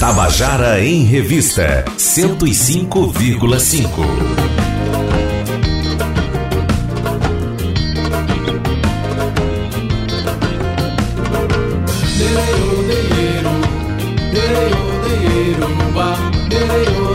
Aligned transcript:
Tabajara 0.00 0.82
em 0.82 1.04
Revista 1.04 1.84
105,5. 1.98 3.90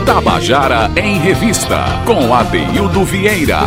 Tabajara 0.06 0.88
em 0.94 1.18
Revista, 1.18 2.04
com 2.06 2.32
Adeildo 2.32 3.04
Vieira. 3.04 3.62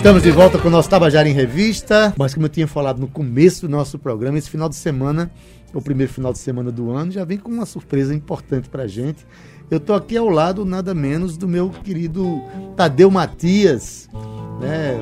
Estamos 0.00 0.22
de 0.22 0.30
volta 0.30 0.58
com 0.58 0.68
o 0.68 0.70
nosso 0.70 0.88
Tabajara 0.88 1.28
em 1.28 1.34
Revista. 1.34 2.14
Mas 2.16 2.32
como 2.32 2.46
eu 2.46 2.48
tinha 2.48 2.66
falado 2.66 2.98
no 2.98 3.06
começo 3.06 3.68
do 3.68 3.70
nosso 3.70 3.98
programa, 3.98 4.38
esse 4.38 4.48
final 4.48 4.66
de 4.66 4.74
semana, 4.74 5.30
o 5.74 5.82
primeiro 5.82 6.10
final 6.10 6.32
de 6.32 6.38
semana 6.38 6.72
do 6.72 6.90
ano, 6.90 7.12
já 7.12 7.22
vem 7.22 7.36
com 7.36 7.50
uma 7.50 7.66
surpresa 7.66 8.14
importante 8.14 8.70
pra 8.70 8.86
gente. 8.86 9.26
Eu 9.70 9.78
tô 9.78 9.92
aqui 9.92 10.16
ao 10.16 10.30
lado, 10.30 10.64
nada 10.64 10.94
menos, 10.94 11.36
do 11.36 11.46
meu 11.46 11.68
querido 11.68 12.42
Tadeu 12.78 13.10
Matias, 13.10 14.08
né? 14.58 14.98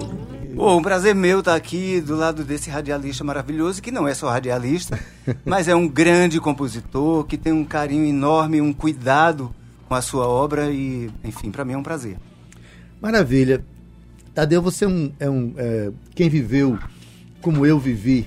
Pô, 0.56 0.76
um 0.76 0.82
prazer 0.82 1.14
meu 1.14 1.38
estar 1.38 1.54
aqui 1.54 2.00
do 2.00 2.16
lado 2.16 2.42
desse 2.42 2.68
radialista 2.68 3.22
maravilhoso, 3.22 3.80
que 3.80 3.92
não 3.92 4.08
é 4.08 4.14
só 4.14 4.28
radialista, 4.28 4.98
mas 5.46 5.68
é 5.68 5.76
um 5.76 5.86
grande 5.86 6.40
compositor, 6.40 7.22
que 7.22 7.38
tem 7.38 7.52
um 7.52 7.64
carinho 7.64 8.04
enorme, 8.04 8.60
um 8.60 8.72
cuidado 8.72 9.54
com 9.88 9.94
a 9.94 10.02
sua 10.02 10.26
obra 10.26 10.72
e, 10.72 11.08
enfim, 11.22 11.52
para 11.52 11.64
mim 11.64 11.74
é 11.74 11.78
um 11.78 11.84
prazer. 11.84 12.16
Maravilha. 13.00 13.64
Tadeu, 14.38 14.62
você 14.62 14.84
é 14.84 14.88
um. 14.88 15.10
É 15.18 15.28
um 15.28 15.52
é, 15.56 15.90
quem 16.14 16.28
viveu 16.28 16.78
como 17.42 17.66
eu 17.66 17.76
vivi, 17.76 18.24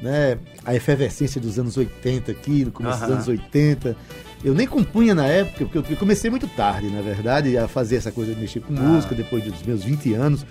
né? 0.00 0.38
A 0.64 0.74
efervescência 0.74 1.38
dos 1.38 1.58
anos 1.58 1.76
80 1.76 2.32
aqui, 2.32 2.64
no 2.64 2.70
começo 2.70 2.96
dos 3.00 3.04
Aham. 3.08 3.12
anos 3.16 3.28
80. 3.28 3.94
Eu 4.42 4.54
nem 4.54 4.66
compunha 4.66 5.14
na 5.14 5.26
época, 5.26 5.66
porque 5.66 5.92
eu- 5.92 5.96
comecei 5.98 6.30
muito 6.30 6.48
tarde, 6.48 6.88
na 6.88 7.02
verdade, 7.02 7.58
a 7.58 7.68
fazer 7.68 7.96
essa 7.96 8.10
coisa 8.10 8.34
de 8.34 8.40
mexer 8.40 8.60
com 8.60 8.72
Ah. 8.74 8.80
música, 8.80 9.14
depois 9.14 9.44
dos 9.44 9.62
meus 9.62 9.84
20 9.84 10.14
anos. 10.14 10.46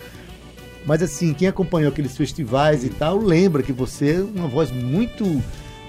Mas 0.85 1.01
assim, 1.01 1.33
quem 1.33 1.47
acompanhou 1.47 1.89
aqueles 1.91 2.15
festivais 2.15 2.83
e 2.83 2.89
tal, 2.89 3.17
lembra 3.17 3.63
que 3.63 3.73
você 3.73 4.11
é 4.11 4.21
uma 4.21 4.47
voz 4.47 4.69
muito 4.71 5.41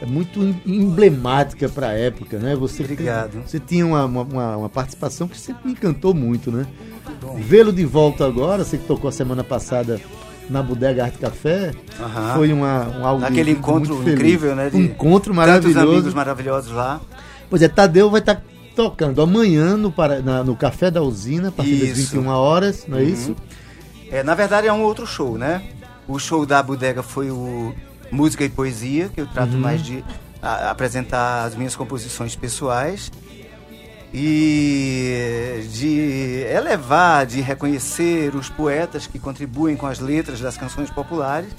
muito 0.07 0.41
em- 0.43 0.61
emblemática 0.67 1.69
para 1.69 1.89
a 1.89 1.93
época, 1.93 2.39
né? 2.39 2.55
Você 2.57 2.83
tem- 2.85 2.93
Obrigado. 2.95 3.43
você 3.47 3.59
tinha 3.61 3.87
uma, 3.87 4.05
uma, 4.07 4.57
uma 4.57 4.69
participação 4.69 5.29
que 5.29 5.39
sempre 5.39 5.67
me 5.67 5.73
encantou 5.73 6.15
muito, 6.15 6.51
né? 6.51 6.67
Vê-lo 7.39 7.73
de 7.73 7.85
volta 7.85 8.25
agora, 8.27 8.65
você 8.65 8.79
que 8.79 8.87
tocou 8.87 9.09
a 9.09 9.13
semana 9.13 9.43
passada 9.45 10.01
na 10.49 10.63
Bodega 10.63 11.05
Arte 11.05 11.19
Café, 11.19 11.73
Aham. 12.01 12.35
foi 12.35 12.53
uma, 12.53 12.89
um 12.99 13.07
algo 13.07 13.21
Naquele 13.21 13.53
muito 13.55 13.59
encontro 13.59 14.11
incrível, 14.11 14.57
né? 14.57 14.71
Um 14.73 14.81
encontro 14.81 15.35
Tantos 15.35 15.77
amigos 15.77 16.13
maravilhoso. 16.15 16.17
maravilhosos 16.17 16.73
lá. 16.73 17.01
Pois 17.49 17.63
é, 17.63 17.69
Tadeu 17.69 18.11
vai 18.11 18.21
estar 18.21 18.43
tocando 18.75 19.21
amanhã 19.23 19.77
no, 19.77 19.93
Para- 19.93 20.21
na- 20.23 20.43
no 20.43 20.57
Café 20.57 20.91
da 20.91 21.03
Usina, 21.03 21.49
a 21.49 21.53
partir 21.53 21.77
das 21.77 21.91
Isso. 21.99 22.13
21 22.17 22.29
horas, 22.29 22.85
não 22.89 22.99
é 22.99 23.03
isso? 23.03 23.37
É, 24.11 24.23
na 24.23 24.35
verdade 24.35 24.67
é 24.67 24.73
um 24.73 24.83
outro 24.83 25.07
show, 25.07 25.37
né? 25.37 25.63
O 26.09 26.19
show 26.19 26.45
da 26.47 26.61
bodega 26.63 27.03
foi 27.03 27.31
o 27.31 27.73
Música 28.11 28.45
e 28.45 28.49
Poesia, 28.49 29.09
que 29.09 29.21
eu 29.21 29.27
trato 29.27 29.55
Uhum. 29.55 29.61
mais 29.61 29.83
de 29.83 30.05
a- 30.43 30.71
apresentar 30.71 31.45
as 31.45 31.55
minhas 31.55 31.77
composições 31.77 32.35
pessoais 32.35 33.11
e 34.13 35.67
de 35.73 36.45
elevar, 36.55 37.27
de 37.27 37.41
reconhecer 37.41 38.35
os 38.35 38.49
poetas 38.49 39.07
que 39.07 39.19
contribuem 39.19 39.77
com 39.77 39.87
as 39.87 39.99
letras 40.01 40.41
das 40.41 40.57
canções 40.57 40.91
populares, 40.91 41.51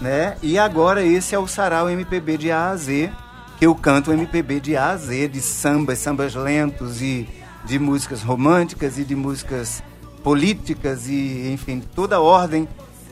né? 0.00 0.36
E 0.42 0.58
agora 0.58 1.02
esse 1.04 1.34
é 1.34 1.38
o 1.38 1.46
Sarau 1.46 1.88
MPB 1.88 2.36
de 2.36 2.50
A 2.50 2.70
a 2.70 2.76
Z, 2.76 3.10
que 3.58 3.66
eu 3.66 3.74
canto 3.74 4.12
MPB 4.12 4.60
de 4.60 4.76
A 4.76 4.90
a 4.90 4.96
Z, 4.96 5.28
de 5.28 5.40
sambas, 5.40 5.98
sambas 5.98 6.34
lentos 6.34 7.00
e 7.00 7.28
de 7.64 7.78
músicas 7.78 8.22
românticas 8.22 8.98
e 8.98 9.04
de 9.04 9.14
músicas 9.16 9.82
políticas 10.22 11.06
e, 11.08 11.50
enfim, 11.52 11.82
toda 11.94 12.16
a 12.16 12.20
ordem 12.20 12.68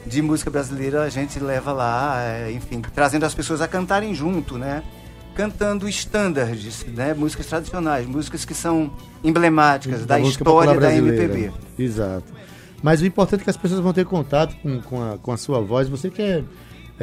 de 0.07 0.21
música 0.23 0.51
brasileira 0.51 1.03
a 1.03 1.09
gente 1.09 1.39
leva 1.39 1.73
lá, 1.73 2.21
é, 2.21 2.53
enfim, 2.53 2.81
trazendo 2.95 3.25
as 3.25 3.35
pessoas 3.35 3.61
a 3.61 3.69
cantarem 3.69 4.15
junto, 4.15 4.59
né? 4.59 4.83
Cantando 5.35 5.89
standards, 5.89 6.85
né? 6.87 7.15
Músicas 7.15 7.47
tradicionais, 7.47 8.07
músicas 8.07 8.45
que 8.45 8.55
são 8.55 8.93
emblemáticas 9.25 10.05
da, 10.05 10.19
popular 10.19 10.77
história 10.77 10.81
da. 10.81 10.95
MPB. 10.95 11.53
Exato. 11.79 12.27
Mas 12.83 13.01
o 13.01 13.07
importante 13.07 13.43
é 13.43 13.45
que 13.45 13.51
as 13.51 13.57
pessoas 13.57 13.81
vão 13.81 13.93
ter 13.93 14.05
contato 14.05 14.55
com, 14.57 14.81
com, 14.83 15.03
a, 15.03 15.19
com 15.19 15.33
a 15.33 15.37
sua 15.37 15.61
voz. 15.61 15.89
Você 15.89 16.11
que 16.11 16.21
é, 16.21 16.43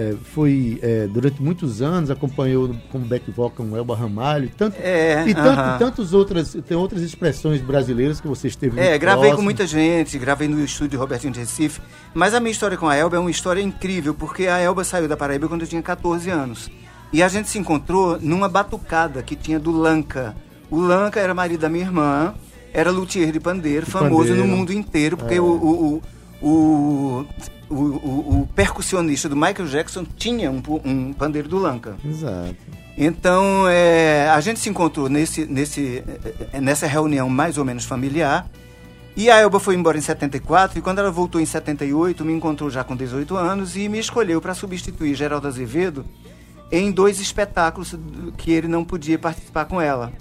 é, 0.01 0.15
foi 0.33 0.79
é, 0.81 1.07
durante 1.07 1.41
muitos 1.41 1.81
anos, 1.81 2.09
acompanhou 2.09 2.73
como 2.91 3.05
back 3.05 3.29
vocal 3.31 3.65
com 3.67 3.75
Elba 3.75 3.95
Ramalho 3.95 4.49
tanto, 4.57 4.77
É, 4.81 5.25
e 5.27 5.33
tanto, 5.33 5.47
aham. 5.59 5.77
tantas 5.77 6.13
outras, 6.13 6.55
tem 6.67 6.77
outras 6.77 7.01
expressões 7.01 7.59
brasileiras 7.61 8.21
que 8.21 8.27
você 8.27 8.47
esteve 8.47 8.79
É, 8.79 8.97
gravei 8.97 9.21
próximo. 9.21 9.37
com 9.37 9.43
muita 9.43 9.67
gente, 9.67 10.17
gravei 10.17 10.47
no 10.47 10.63
estúdio 10.63 10.97
Robertinho 10.99 11.33
de 11.33 11.39
Recife. 11.41 11.81
Mas 12.13 12.33
a 12.33 12.39
minha 12.39 12.51
história 12.51 12.77
com 12.77 12.87
a 12.87 12.95
Elba 12.95 13.17
é 13.17 13.19
uma 13.19 13.31
história 13.31 13.61
incrível, 13.61 14.13
porque 14.13 14.47
a 14.47 14.57
Elba 14.59 14.83
saiu 14.83 15.07
da 15.07 15.17
Paraíba 15.17 15.47
quando 15.47 15.61
eu 15.63 15.67
tinha 15.67 15.81
14 15.81 16.29
anos. 16.29 16.69
E 17.11 17.21
a 17.23 17.27
gente 17.27 17.49
se 17.49 17.57
encontrou 17.57 18.17
numa 18.21 18.47
batucada 18.47 19.21
que 19.23 19.35
tinha 19.35 19.59
do 19.59 19.71
Lanca. 19.71 20.35
O 20.71 20.79
Lanca 20.79 21.19
era 21.19 21.33
marido 21.33 21.61
da 21.61 21.67
minha 21.69 21.83
irmã, 21.83 22.33
era 22.71 22.91
luthier 22.91 23.31
de 23.31 23.39
pandeiro, 23.39 23.85
De 23.85 23.91
famoso 23.91 24.29
pandeiro. 24.29 24.47
no 24.47 24.55
mundo 24.55 24.71
inteiro, 24.71 25.17
porque 25.17 25.33
É. 25.35 25.41
o, 25.41 25.45
o, 25.45 26.01
o, 26.41 26.47
o, 26.47 27.25
o, 27.69 27.75
o- 27.75 28.41
o 28.41 28.47
percussionista 28.55 29.27
do 29.29 29.35
Michael 29.35 29.67
Jackson 29.67 30.05
tinha 30.17 30.49
um, 30.51 30.61
um 30.85 31.13
pandeiro 31.13 31.47
do 31.47 31.57
Lanca. 31.57 31.95
Exato. 32.05 32.55
Então, 32.97 33.65
é, 33.69 34.29
a 34.29 34.39
gente 34.41 34.59
se 34.59 34.69
encontrou 34.69 35.07
nesse, 35.07 35.45
nesse, 35.45 36.03
eh, 36.51 36.59
nessa 36.59 36.85
reunião 36.85 37.29
mais 37.29 37.57
ou 37.57 37.63
menos 37.63 37.85
familiar. 37.85 38.49
E 39.15 39.29
a 39.29 39.37
Elba 39.39 39.59
foi 39.59 39.75
embora 39.75 39.97
em 39.97 40.01
74 40.01 40.79
e 40.79 40.81
quando 40.81 40.99
ela 40.99 41.11
voltou 41.11 41.39
em 41.41 41.45
78, 41.45 42.23
me 42.25 42.33
encontrou 42.33 42.69
já 42.69 42.83
com 42.83 42.95
18 42.95 43.35
anos 43.35 43.75
e 43.77 43.87
me 43.89 43.99
escolheu 43.99 44.41
para 44.41 44.53
substituir 44.53 45.13
Geraldo 45.15 45.47
Azevedo 45.47 46.05
em 46.71 46.91
dois 46.91 47.19
espetáculos 47.19 47.95
que 48.37 48.51
ele 48.51 48.67
não 48.67 48.83
podia 48.85 49.17
participar 49.17 49.65
com 49.65 49.81
ela. 49.81 50.11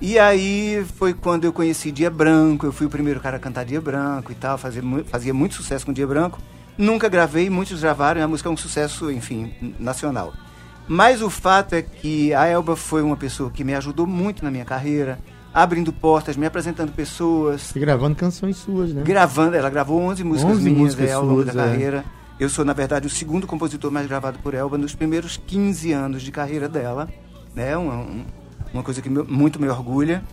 E 0.00 0.18
aí 0.18 0.84
foi 0.96 1.12
quando 1.12 1.44
eu 1.44 1.52
conheci 1.52 1.90
Dia 1.90 2.10
Branco, 2.10 2.64
eu 2.64 2.72
fui 2.72 2.86
o 2.86 2.90
primeiro 2.90 3.20
cara 3.20 3.36
a 3.36 3.40
cantar 3.40 3.64
Dia 3.66 3.80
Branco 3.80 4.32
e 4.32 4.34
tal, 4.34 4.56
fazia, 4.56 4.82
fazia 5.06 5.34
muito 5.34 5.54
sucesso 5.54 5.84
com 5.84 5.92
Dia 5.92 6.06
Branco. 6.06 6.38
Nunca 6.80 7.08
gravei, 7.08 7.50
muitos 7.50 7.80
gravaram, 7.80 8.22
a 8.22 8.26
música 8.28 8.48
é 8.48 8.52
um 8.52 8.56
sucesso, 8.56 9.10
enfim, 9.10 9.52
nacional. 9.78 10.32
Mas 10.88 11.20
o 11.20 11.28
fato 11.28 11.74
é 11.74 11.82
que 11.82 12.32
a 12.32 12.46
Elba 12.46 12.74
foi 12.74 13.02
uma 13.02 13.16
pessoa 13.16 13.50
que 13.50 13.62
me 13.62 13.74
ajudou 13.74 14.06
muito 14.06 14.42
na 14.42 14.50
minha 14.50 14.64
carreira, 14.64 15.18
abrindo 15.52 15.92
portas, 15.92 16.36
me 16.36 16.46
apresentando 16.46 16.90
pessoas, 16.92 17.70
E 17.76 17.78
gravando 17.78 18.16
canções 18.16 18.56
suas, 18.56 18.92
né? 18.94 19.02
gravando. 19.04 19.54
Ela 19.56 19.68
gravou 19.68 20.00
11 20.00 20.24
músicas 20.24 20.52
11 20.56 20.62
minhas 20.64 20.78
músicas 20.78 21.10
é, 21.10 21.12
ao 21.12 21.24
longo 21.24 21.44
da 21.44 21.52
suas, 21.52 21.64
é. 21.64 21.68
carreira. 21.68 22.04
Eu 22.40 22.48
sou, 22.48 22.64
na 22.64 22.72
verdade, 22.72 23.06
o 23.06 23.10
segundo 23.10 23.46
compositor 23.46 23.90
mais 23.90 24.06
gravado 24.06 24.38
por 24.38 24.54
Elba 24.54 24.78
nos 24.78 24.94
primeiros 24.94 25.36
15 25.36 25.92
anos 25.92 26.22
de 26.22 26.32
carreira 26.32 26.66
dela. 26.68 27.08
Né? 27.54 27.76
Uma, 27.76 27.96
um- 27.96 28.24
uma 28.72 28.82
coisa 28.82 29.02
que 29.02 29.10
muito 29.10 29.60
me 29.60 29.68
orgulha. 29.68 30.24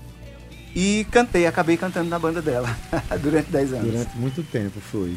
E 0.74 1.06
cantei, 1.12 1.46
acabei 1.46 1.76
cantando 1.76 2.10
na 2.10 2.18
banda 2.18 2.42
dela 2.42 2.70
durante 3.22 3.52
10 3.52 3.74
anos. 3.74 3.86
Durante 3.92 4.18
muito 4.18 4.42
tempo 4.44 4.80
foi. 4.80 5.16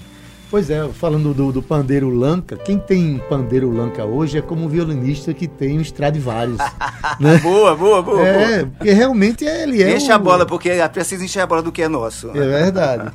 Pois 0.50 0.68
é, 0.68 0.88
falando 0.88 1.32
do, 1.32 1.52
do 1.52 1.62
pandeiro 1.62 2.10
Lanca, 2.10 2.56
quem 2.56 2.76
tem 2.76 3.18
pandeiro 3.28 3.70
Lanca 3.70 4.04
hoje 4.04 4.38
é 4.38 4.42
como 4.42 4.64
um 4.64 4.68
violinista 4.68 5.32
que 5.32 5.46
tem 5.46 5.78
um 5.78 5.80
Stradivarius. 5.80 6.58
né? 7.20 7.38
Boa, 7.38 7.76
boa, 7.76 8.02
boa. 8.02 8.26
É, 8.26 8.56
boa. 8.64 8.72
porque 8.76 8.90
realmente 8.92 9.44
ele 9.44 9.80
é. 9.80 9.94
Enche 9.96 10.10
o- 10.10 10.14
a 10.14 10.18
bola, 10.18 10.44
porque 10.44 10.68
é 10.70 10.88
preciso 10.88 11.22
encher 11.22 11.40
a 11.40 11.46
bola 11.46 11.62
do 11.62 11.70
que 11.70 11.82
é 11.82 11.88
nosso. 11.88 12.30
É 12.30 12.32
verdade. 12.46 13.12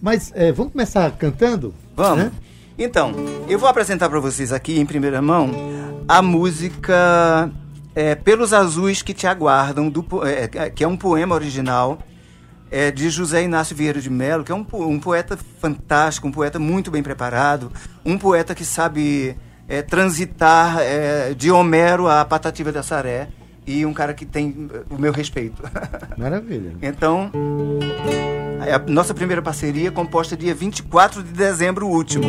Mas 0.00 0.30
é, 0.36 0.52
vamos 0.52 0.70
começar 0.72 1.10
cantando? 1.12 1.74
Vamos. 1.96 2.24
né? 2.26 2.32
Então, 2.78 3.12
eu 3.48 3.58
vou 3.58 3.68
apresentar 3.68 4.08
para 4.08 4.20
vocês 4.20 4.52
aqui 4.52 4.78
em 4.78 4.86
primeira 4.86 5.20
mão 5.20 5.50
a 6.06 6.22
música 6.22 7.50
é, 7.92 8.14
Pelos 8.14 8.52
Azuis 8.52 9.02
que 9.02 9.12
Te 9.12 9.26
Aguardam, 9.26 9.88
do 9.90 10.00
po- 10.04 10.24
é, 10.24 10.46
que 10.70 10.84
é 10.84 10.86
um 10.88 10.96
poema 10.96 11.34
original 11.34 11.98
é, 12.70 12.90
de 12.90 13.10
José 13.10 13.42
Inácio 13.42 13.74
Vieira 13.74 14.00
de 14.00 14.10
Mello, 14.10 14.44
que 14.44 14.52
é 14.52 14.54
um, 14.54 14.66
um 14.72 14.98
poeta 14.98 15.38
fantástico, 15.60 16.26
um 16.26 16.32
poeta 16.32 16.58
muito 16.58 16.90
bem 16.90 17.02
preparado, 17.02 17.72
um 18.04 18.18
poeta 18.18 18.54
que 18.54 18.64
sabe 18.64 19.36
é, 19.68 19.82
transitar 19.82 20.78
é, 20.80 21.34
de 21.34 21.50
Homero 21.50 22.08
a 22.08 22.24
Patativa 22.24 22.72
da 22.72 22.82
Saré 22.82 23.28
e 23.66 23.84
um 23.84 23.92
cara 23.92 24.14
que 24.14 24.24
tem 24.24 24.68
é, 24.72 24.94
o 24.94 24.98
meu 24.98 25.12
respeito. 25.12 25.62
Maravilha. 26.16 26.72
Então, 26.80 27.30
a 28.72 28.90
nossa 28.90 29.14
primeira 29.14 29.42
parceria 29.42 29.90
composta 29.90 30.36
dia 30.36 30.54
24 30.54 31.22
de 31.22 31.32
dezembro 31.32 31.86
último. 31.86 32.24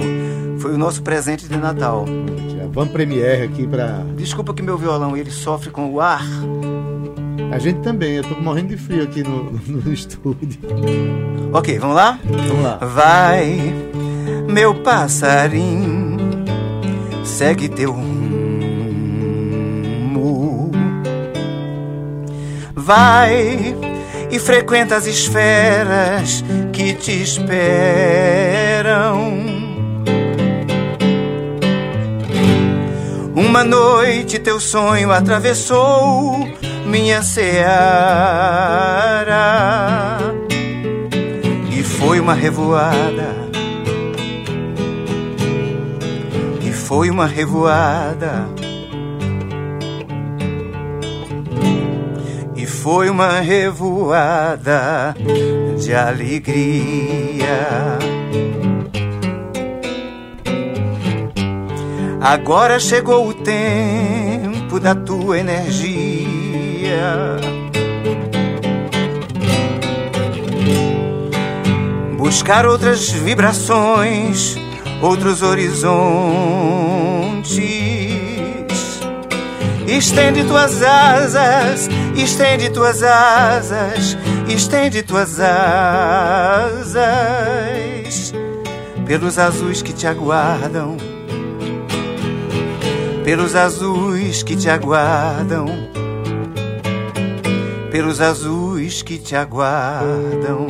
Foi 0.60 0.74
o 0.74 0.78
nosso 0.78 1.02
presente 1.02 1.48
de 1.48 1.58
Natal. 1.58 2.06
Vamos 2.72 2.94
premiere 2.94 3.44
aqui 3.44 3.66
pra. 3.66 4.04
Desculpa 4.16 4.54
que 4.54 4.62
meu 4.62 4.78
violão 4.78 5.18
ele 5.18 5.32
sofre 5.32 5.72
com 5.72 5.92
o 5.92 6.00
ar. 6.00 6.24
A 7.52 7.58
gente 7.58 7.80
também, 7.80 8.18
eu 8.18 8.24
tô 8.24 8.36
morrendo 8.36 8.68
de 8.70 8.78
frio 8.78 9.04
aqui 9.04 9.24
no, 9.24 9.52
no 9.52 9.92
estúdio. 9.92 10.60
Ok, 11.52 11.80
vamos 11.80 11.96
lá? 11.96 12.20
Vamos 12.24 12.64
lá. 12.64 12.78
Vai, 12.78 13.74
meu 14.48 14.76
passarinho, 14.76 16.18
segue 17.24 17.68
teu 17.68 17.92
rumo. 17.92 18.20
Vai 22.76 23.76
e 24.30 24.40
frequenta 24.40 24.96
as 24.96 25.08
esferas 25.08 26.44
que 26.72 26.94
te 26.94 27.24
esperam. 27.24 27.50
Uma 33.36 33.64
noite 33.64 34.38
teu 34.38 34.60
sonho 34.60 35.12
atravessou 35.12 36.59
minha 36.90 37.22
seara 37.22 37.70
e 41.72 41.84
foi 41.84 42.20
uma 42.20 42.34
revoada. 42.34 43.48
E 46.62 46.72
foi 46.72 47.12
uma 47.12 47.28
revoada. 47.28 48.50
E 52.56 52.66
foi 52.66 53.10
uma 53.10 53.40
revoada 53.40 55.16
de 55.78 55.94
alegria. 55.94 57.60
Agora 62.20 62.80
chegou 62.80 63.30
o 63.30 63.34
tempo 63.34 64.80
da 64.80 64.96
tua 64.96 65.40
energia. 65.40 66.39
Buscar 72.18 72.66
outras 72.66 73.10
vibrações, 73.10 74.56
outros 75.02 75.42
horizontes. 75.42 75.90
Estende 79.88 80.44
tuas 80.44 80.82
asas, 80.84 81.90
estende 82.16 82.70
tuas 82.70 83.02
asas, 83.02 84.18
estende 84.48 85.02
tuas 85.02 85.40
asas 85.40 87.10
pelos 89.10 89.40
azuis 89.40 89.82
que 89.82 89.92
te 89.92 90.06
aguardam, 90.06 90.96
pelos 93.24 93.56
azuis 93.56 94.44
que 94.44 94.56
te 94.56 94.70
aguardam 94.70 95.66
pelos 97.92 98.22
azuis 98.22 99.02
que 99.02 99.18
te 99.18 99.36
aguardam. 99.36 100.68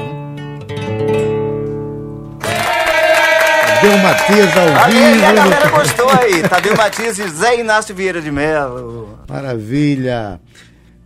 Tadeu 3.82 3.98
Matias 4.00 4.58
ao 4.58 4.90
vivo. 4.90 5.26
a 5.26 5.32
galera 5.34 5.70
gostou 5.70 6.10
aí. 6.10 6.42
Tadeu 6.48 6.76
Matias 6.76 7.18
e 7.18 7.28
Zé 7.30 7.60
Inácio 7.60 7.96
Vieira 7.96 8.22
de 8.22 8.32
Mello. 8.32 9.20
Maravilha. 9.28 10.40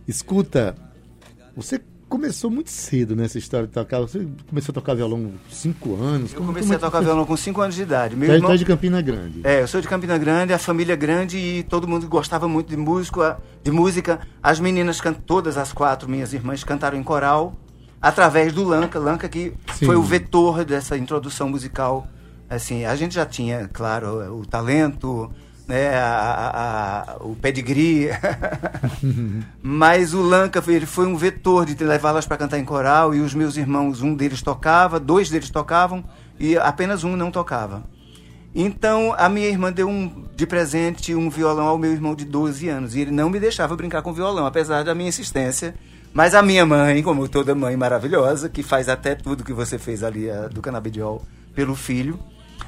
Escuta, 0.08 0.74
você 1.56 1.80
começou 2.14 2.48
muito 2.48 2.70
cedo 2.70 3.16
nessa 3.16 3.38
história 3.38 3.66
de 3.66 3.72
tocar. 3.72 3.98
Você 4.00 4.24
começou 4.48 4.72
a 4.72 4.74
tocar 4.74 4.94
violão 4.94 5.24
com 5.24 5.32
5 5.50 5.94
anos. 5.96 6.30
Eu 6.32 6.36
Como- 6.38 6.48
comecei 6.52 6.62
como 6.68 6.72
a 6.72 6.76
é 6.76 6.78
que 6.78 6.84
tocar 6.84 6.98
foi? 6.98 7.04
violão 7.06 7.26
com 7.26 7.36
5 7.36 7.60
anos 7.60 7.74
de 7.74 7.82
idade. 7.82 8.14
Meu 8.14 8.28
Já 8.28 8.34
irmão... 8.34 8.50
tá 8.52 8.56
de 8.56 8.64
Campina 8.64 9.02
Grande. 9.02 9.40
É, 9.42 9.62
eu 9.62 9.66
sou 9.66 9.80
de 9.80 9.88
Campina 9.88 10.16
Grande, 10.16 10.52
a 10.52 10.58
família 10.58 10.92
é 10.92 10.96
grande 10.96 11.36
e 11.36 11.62
todo 11.64 11.88
mundo 11.88 12.06
gostava 12.06 12.46
muito 12.46 12.68
de 12.68 12.76
música. 12.76 13.38
De 13.64 13.72
música. 13.72 14.20
As 14.40 14.60
meninas, 14.60 15.00
todas 15.26 15.56
as 15.58 15.72
quatro 15.72 16.08
minhas 16.08 16.32
irmãs, 16.32 16.62
cantaram 16.62 16.96
em 16.96 17.02
coral 17.02 17.58
através 18.00 18.52
do 18.52 18.62
Lanca. 18.62 18.98
Lanca 19.00 19.28
que 19.28 19.52
Sim. 19.74 19.86
foi 19.86 19.96
o 19.96 20.02
vetor 20.02 20.64
dessa 20.64 20.96
introdução 20.96 21.48
musical. 21.48 22.06
Assim, 22.48 22.84
a 22.84 22.94
gente 22.94 23.14
já 23.16 23.26
tinha, 23.26 23.68
claro, 23.72 24.38
o 24.38 24.46
talento, 24.46 25.30
né, 25.66 25.96
a- 25.96 27.06
a- 27.20 27.24
o 27.24 27.34
pedigree, 27.36 28.08
mas 29.62 30.14
o 30.14 30.22
Lanca 30.22 30.60
foi- 30.62 30.74
ele 30.74 30.86
foi 30.86 31.06
um 31.06 31.16
vetor 31.16 31.64
de 31.66 31.82
levá-las 31.84 32.26
para 32.26 32.36
cantar 32.36 32.58
em 32.58 32.64
coral 32.64 33.14
e 33.14 33.20
os 33.20 33.34
meus 33.34 33.56
irmãos, 33.56 34.02
um 34.02 34.14
deles 34.14 34.42
tocava, 34.42 35.00
dois 35.00 35.30
deles 35.30 35.50
tocavam 35.50 36.04
e 36.38 36.56
apenas 36.56 37.04
um 37.04 37.16
não 37.16 37.30
tocava. 37.30 37.82
Então, 38.54 39.12
a 39.18 39.28
minha 39.28 39.48
irmã 39.48 39.72
deu 39.72 39.88
um, 39.88 40.26
de 40.36 40.46
presente 40.46 41.12
um 41.14 41.28
violão 41.28 41.66
ao 41.66 41.76
meu 41.78 41.90
irmão 41.90 42.14
de 42.14 42.24
12 42.24 42.68
anos. 42.68 42.94
E 42.94 43.00
ele 43.00 43.10
não 43.10 43.28
me 43.28 43.40
deixava 43.40 43.74
brincar 43.74 44.00
com 44.00 44.12
violão, 44.12 44.46
apesar 44.46 44.84
da 44.84 44.94
minha 44.94 45.08
insistência. 45.08 45.74
Mas 46.12 46.36
a 46.36 46.42
minha 46.42 46.64
mãe, 46.64 47.02
como 47.02 47.26
toda 47.28 47.52
mãe 47.52 47.76
maravilhosa, 47.76 48.48
que 48.48 48.62
faz 48.62 48.88
até 48.88 49.16
tudo 49.16 49.42
que 49.42 49.52
você 49.52 49.76
fez 49.76 50.04
ali 50.04 50.30
a- 50.30 50.46
do 50.46 50.62
canabidiol 50.62 51.24
pelo 51.52 51.74
filho, 51.74 52.16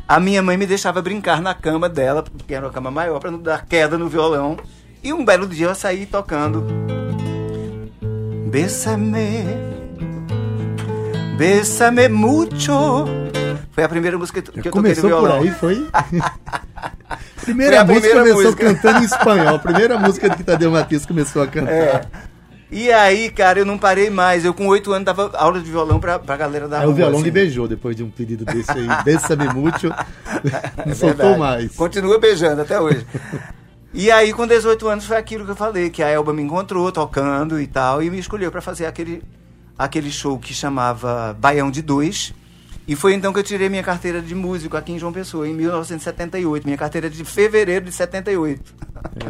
a 0.08 0.20
minha 0.20 0.42
mãe 0.42 0.56
me 0.56 0.66
deixava 0.66 1.02
brincar 1.02 1.40
na 1.40 1.54
cama 1.54 1.88
dela, 1.88 2.22
porque 2.22 2.54
era 2.54 2.66
uma 2.66 2.72
cama 2.72 2.90
maior, 2.90 3.18
para 3.20 3.30
não 3.30 3.40
dar 3.40 3.64
queda 3.66 3.98
no 3.98 4.08
violão. 4.08 4.56
E 5.02 5.12
um 5.12 5.24
belo 5.24 5.46
dia 5.46 5.66
eu 5.66 5.74
saí 5.74 6.06
tocando. 6.06 6.64
Bésame, 8.50 9.44
bésame 11.36 12.08
mucho. 12.08 13.04
Foi 13.72 13.84
a 13.84 13.88
primeira 13.88 14.16
música 14.16 14.40
que 14.40 14.48
eu 14.50 14.54
toquei 14.54 14.70
no 14.70 14.72
Começou 14.72 15.02
por 15.02 15.08
violão. 15.08 15.42
aí, 15.42 15.50
foi? 15.50 15.86
primeira 17.42 17.72
Foi 17.72 17.80
a 17.80 17.84
música 17.84 18.00
primeira 18.08 18.20
começou 18.20 18.52
música. 18.52 18.74
cantando 18.74 18.98
em 19.00 19.04
espanhol. 19.04 19.58
Primeira 19.58 19.98
música 19.98 20.30
que 20.34 20.42
Tadeu 20.42 20.70
Matias 20.70 21.04
começou 21.04 21.42
a 21.42 21.46
cantar. 21.46 21.72
É. 21.72 22.00
E 22.70 22.90
aí, 22.90 23.30
cara, 23.30 23.60
eu 23.60 23.64
não 23.64 23.78
parei 23.78 24.10
mais. 24.10 24.44
Eu 24.44 24.52
com 24.52 24.66
oito 24.66 24.92
anos 24.92 25.04
dava 25.06 25.30
aula 25.36 25.60
de 25.60 25.70
violão 25.70 26.00
pra, 26.00 26.18
pra 26.18 26.36
galera 26.36 26.66
da 26.66 26.78
Aí 26.80 26.84
rua. 26.84 26.92
o 26.92 26.96
violão 26.96 27.14
assim. 27.16 27.24
lhe 27.24 27.30
beijou 27.30 27.68
depois 27.68 27.94
de 27.94 28.02
um 28.02 28.10
pedido 28.10 28.44
desse 28.44 28.72
aí. 28.72 28.86
Mucho. 29.54 29.86
É 29.86 30.86
Não 30.88 30.94
soltou 30.94 31.16
verdade. 31.16 31.38
mais. 31.38 31.76
Continua 31.76 32.18
beijando 32.18 32.62
até 32.62 32.80
hoje. 32.80 33.06
E 33.94 34.10
aí, 34.10 34.32
com 34.32 34.46
18 34.46 34.88
anos, 34.88 35.04
foi 35.06 35.16
aquilo 35.16 35.44
que 35.44 35.52
eu 35.52 35.56
falei, 35.56 35.90
que 35.90 36.02
a 36.02 36.08
Elba 36.08 36.32
me 36.34 36.42
encontrou 36.42 36.90
tocando 36.90 37.60
e 37.60 37.66
tal, 37.66 38.02
e 38.02 38.10
me 38.10 38.18
escolheu 38.18 38.50
para 38.50 38.60
fazer 38.60 38.84
aquele, 38.86 39.22
aquele 39.78 40.10
show 40.10 40.38
que 40.38 40.52
chamava 40.52 41.34
Baião 41.38 41.70
de 41.70 41.80
Dois. 41.82 42.34
E 42.88 42.94
foi 42.94 43.14
então 43.14 43.32
que 43.32 43.38
eu 43.38 43.42
tirei 43.44 43.68
minha 43.68 43.82
carteira 43.82 44.20
de 44.20 44.34
músico 44.34 44.76
aqui 44.76 44.92
em 44.92 44.98
João 44.98 45.12
Pessoa, 45.12 45.48
em 45.48 45.54
1978. 45.54 46.64
Minha 46.64 46.76
carteira 46.76 47.08
de 47.08 47.24
fevereiro 47.24 47.84
de 47.84 47.92
78. 47.92 48.74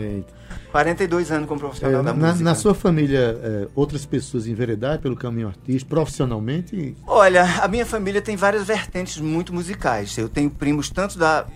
Eita. 0.00 0.35
42 0.72 1.30
anos 1.30 1.48
como 1.48 1.58
É, 1.58 1.62
profissional 1.62 2.02
da 2.02 2.12
na, 2.12 2.26
música. 2.28 2.44
na 2.44 2.54
sua 2.54 2.74
família, 2.74 3.38
é, 3.42 3.68
outras 3.74 4.04
pessoas 4.04 4.46
enveredaram 4.46 5.00
pelo 5.00 5.16
caminho 5.16 5.48
artístico, 5.48 5.88
profissionalmente? 5.90 6.96
Olha, 7.06 7.44
a 7.62 7.68
minha 7.68 7.86
família 7.86 8.20
tem 8.20 8.36
várias 8.36 8.64
vertentes 8.66 9.18
muito 9.20 9.52
musicais. 9.54 10.16
Eu 10.18 10.28
tenho 10.28 10.50
primos 10.50 10.90
tanto 10.90 11.18
da, 11.18 11.46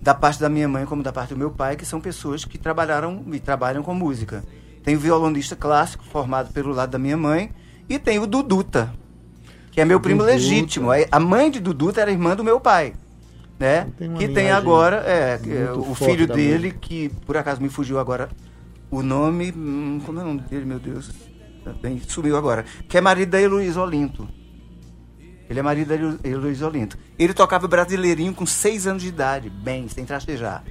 da 0.00 0.14
parte 0.14 0.40
da 0.40 0.48
minha 0.48 0.68
mãe 0.68 0.84
como 0.86 1.02
da 1.02 1.12
parte 1.12 1.30
do 1.34 1.38
meu 1.38 1.50
pai, 1.50 1.76
que 1.76 1.84
são 1.84 2.00
pessoas 2.00 2.44
que 2.44 2.58
trabalharam 2.58 3.22
e 3.32 3.38
trabalham 3.40 3.82
com 3.82 3.94
música. 3.94 4.42
Tem 4.82 4.96
o 4.96 4.98
violonista 4.98 5.54
clássico, 5.54 6.04
formado 6.04 6.52
pelo 6.52 6.72
lado 6.72 6.90
da 6.90 6.98
minha 6.98 7.16
mãe, 7.16 7.50
e 7.88 7.98
tem 7.98 8.18
o 8.18 8.26
Duduta, 8.26 8.92
que 9.70 9.80
é 9.80 9.84
meu 9.84 10.00
primo 10.00 10.20
Duduta. 10.20 10.34
legítimo. 10.34 10.88
A 11.10 11.20
mãe 11.20 11.50
de 11.50 11.60
Duduta 11.60 12.00
era 12.00 12.10
irmã 12.10 12.34
do 12.34 12.42
meu 12.42 12.58
pai. 12.58 12.94
Né? 13.58 13.86
Tem 13.96 14.12
Que 14.14 14.26
tem 14.26 14.50
agora, 14.50 15.04
é, 15.06 15.38
é, 15.46 15.72
o 15.72 15.94
filho 15.94 16.26
dele, 16.26 16.72
que 16.72 17.10
por 17.24 17.36
acaso 17.36 17.60
me 17.62 17.68
fugiu 17.68 17.96
agora 18.00 18.28
o 18.92 19.02
nome. 19.02 19.52
hum, 19.56 20.00
Como 20.06 20.20
é 20.20 20.22
o 20.22 20.26
nome 20.26 20.40
dele, 20.42 20.64
meu 20.64 20.78
Deus? 20.78 21.10
Tá 21.64 21.72
Bem, 21.80 22.00
sumiu 22.06 22.36
agora. 22.36 22.64
Que 22.88 22.98
é 22.98 23.00
marido 23.00 23.30
da 23.30 23.40
Heloísa 23.40 23.80
Olinto. 23.82 24.28
Ele 25.50 25.58
é 25.58 25.62
marido 25.62 25.88
da 25.88 25.94
Helo- 25.94 26.18
Heloísa 26.24 26.66
Olinto. 26.66 26.96
Ele 27.18 27.34
tocava 27.34 27.68
brasileirinho 27.68 28.32
com 28.32 28.46
seis 28.46 28.86
anos 28.86 29.02
de 29.02 29.08
idade, 29.08 29.50
bem, 29.50 29.86
sem 29.88 30.04
trastejar. 30.04 30.64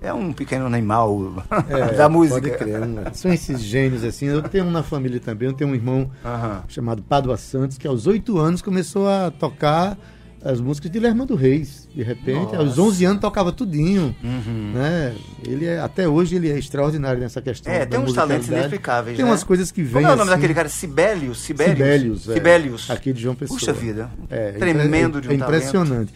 É 0.00 0.12
um 0.12 0.32
pequeno 0.32 0.66
animal 0.66 1.32
É, 1.68 1.94
da 1.94 2.08
música. 2.08 2.40
Pode 2.40 2.56
crer. 2.58 2.80
né? 2.86 3.04
São 3.14 3.32
esses 3.32 3.60
gênios 3.60 4.04
assim. 4.04 4.26
Eu 4.26 4.42
tenho 4.42 4.64
um 4.64 4.70
na 4.70 4.82
família 4.82 5.18
também. 5.20 5.48
Eu 5.48 5.54
tenho 5.54 5.70
um 5.70 5.74
irmão 5.74 6.10
Aham. 6.24 6.62
chamado 6.68 7.02
Padua 7.02 7.36
Santos, 7.36 7.78
que 7.78 7.86
aos 7.86 8.06
8 8.06 8.36
anos 8.38 8.60
começou 8.60 9.08
a 9.08 9.30
tocar 9.30 9.96
as 10.44 10.60
músicas 10.60 10.90
de 10.90 10.98
Lermando 10.98 11.34
Reis. 11.34 11.88
De 11.94 12.02
repente, 12.02 12.54
aos 12.54 12.76
Nossa. 12.76 12.82
11 12.82 13.04
anos 13.06 13.20
tocava 13.20 13.50
tudinho. 13.50 14.14
Uhum. 14.22 14.72
Né? 14.74 15.14
Ele 15.46 15.64
é, 15.64 15.80
até 15.80 16.06
hoje 16.06 16.36
ele 16.36 16.50
é 16.50 16.58
extraordinário 16.58 17.18
nessa 17.18 17.40
questão. 17.40 17.72
É, 17.72 17.86
tem 17.86 17.98
uns 17.98 18.12
talentos 18.12 18.48
inexplicáveis. 18.48 19.16
Tem 19.16 19.24
né? 19.24 19.30
umas 19.30 19.42
coisas 19.42 19.72
que 19.72 19.82
vêm. 19.82 20.02
Como 20.02 20.06
é 20.06 20.12
o 20.12 20.16
nome 20.16 20.22
assim, 20.22 20.30
daquele 20.30 20.54
cara? 20.54 20.68
Sibelius? 20.68 21.40
Sibelius? 21.40 21.76
Sibelius, 21.76 22.28
é, 22.28 22.34
Sibelius. 22.34 22.90
aqui 22.90 23.12
de 23.12 23.22
João 23.22 23.34
Pessoa. 23.34 23.58
Puxa 23.58 23.72
vida. 23.72 24.10
É, 24.28 24.52
Tremendo 24.52 25.18
é, 25.18 25.20
de 25.22 25.28
um 25.28 25.32
É 25.32 25.34
impressionante. 25.34 26.12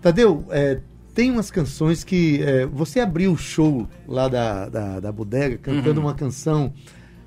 Tadeu, 0.00 0.44
é, 0.50 0.78
tem 1.14 1.30
umas 1.30 1.50
canções 1.50 2.04
que. 2.04 2.40
é, 2.42 2.66
você 2.66 3.00
abriu 3.00 3.32
o 3.32 3.36
show 3.36 3.88
lá 4.06 4.28
da, 4.28 4.68
da, 4.68 5.00
da 5.00 5.12
bodega 5.12 5.58
cantando 5.58 6.00
uma 6.00 6.14
canção. 6.14 6.72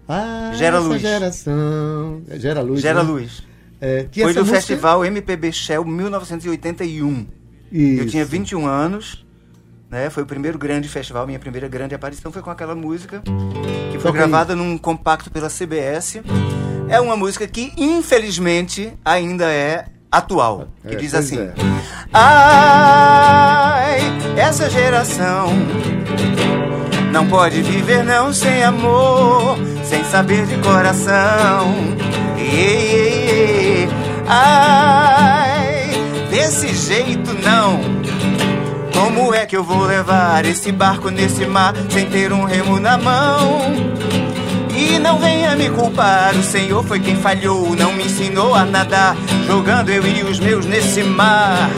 Ah, 0.07 0.51
Uhum. 0.51 0.57
Gera 0.57 0.77
essa 0.77 0.87
Luz. 0.87 1.01
geração. 1.01 2.21
Gera 2.35 2.61
Luz. 2.61 2.81
Gera 2.81 3.03
né? 3.03 3.09
Luz. 3.09 3.43
É, 3.79 4.07
que 4.11 4.23
Foi 4.23 4.33
do 4.33 4.39
música- 4.39 4.57
festival 4.57 5.05
MPB 5.05 5.51
Shell 5.51 5.85
1981. 5.85 7.27
Eu 7.71 7.79
Isso. 7.79 8.05
tinha 8.07 8.25
21 8.25 8.65
anos, 8.65 9.25
né? 9.89 10.09
Foi 10.09 10.23
o 10.23 10.25
primeiro 10.25 10.57
grande 10.57 10.87
festival, 10.89 11.27
minha 11.27 11.37
primeira 11.39 11.67
grande 11.67 11.93
aparição 11.93 12.31
foi 12.31 12.41
com 12.41 12.49
aquela 12.49 12.73
música 12.75 13.21
que 13.91 13.99
foi 13.99 14.03
Toca 14.03 14.09
aí. 14.09 14.13
gravada 14.29 14.55
num 14.55 14.77
compacto 14.77 15.29
pela 15.29 15.49
CBS. 15.49 16.21
É 16.89 16.99
uma 17.01 17.15
música 17.17 17.45
que 17.47 17.73
infelizmente 17.77 18.93
ainda 19.03 19.51
é 19.51 19.85
atual, 20.11 20.69
que 20.87 20.93
É, 20.95 20.97
diz 20.97 21.13
assim: 21.13 21.37
é. 21.39 21.53
Ai, 22.13 23.99
essa 24.37 24.69
geração 24.69 25.49
não 27.11 27.27
pode 27.27 27.61
viver 27.61 28.03
não 28.03 28.31
sem 28.33 28.63
amor, 28.63 29.57
sem 29.83 30.03
saber 30.05 30.45
de 30.45 30.57
coração. 30.59 31.73
Ei, 32.37 32.47
ei, 32.47 33.13
ei. 33.29 33.66
Ai, 34.27 35.89
desse 36.29 36.75
jeito 36.75 37.33
não. 37.33 37.79
Como 38.93 39.33
é 39.33 39.45
que 39.45 39.55
eu 39.55 39.63
vou 39.63 39.85
levar 39.85 40.45
esse 40.45 40.71
barco 40.71 41.09
nesse 41.09 41.45
mar 41.45 41.73
sem 41.89 42.05
ter 42.07 42.33
um 42.33 42.43
remo 42.43 42.79
na 42.79 42.97
mão? 42.97 43.61
E 44.75 44.99
não 44.99 45.17
venha 45.17 45.55
me 45.55 45.69
culpar, 45.69 46.35
o 46.35 46.43
Senhor 46.43 46.83
foi 46.83 46.99
quem 46.99 47.15
falhou, 47.15 47.75
não 47.75 47.93
me 47.93 48.05
ensinou 48.05 48.53
a 48.53 48.65
nadar, 48.65 49.15
jogando 49.47 49.89
eu 49.89 50.05
e 50.05 50.23
os 50.23 50.39
meus 50.39 50.65
nesse 50.65 51.03
mar. 51.03 51.69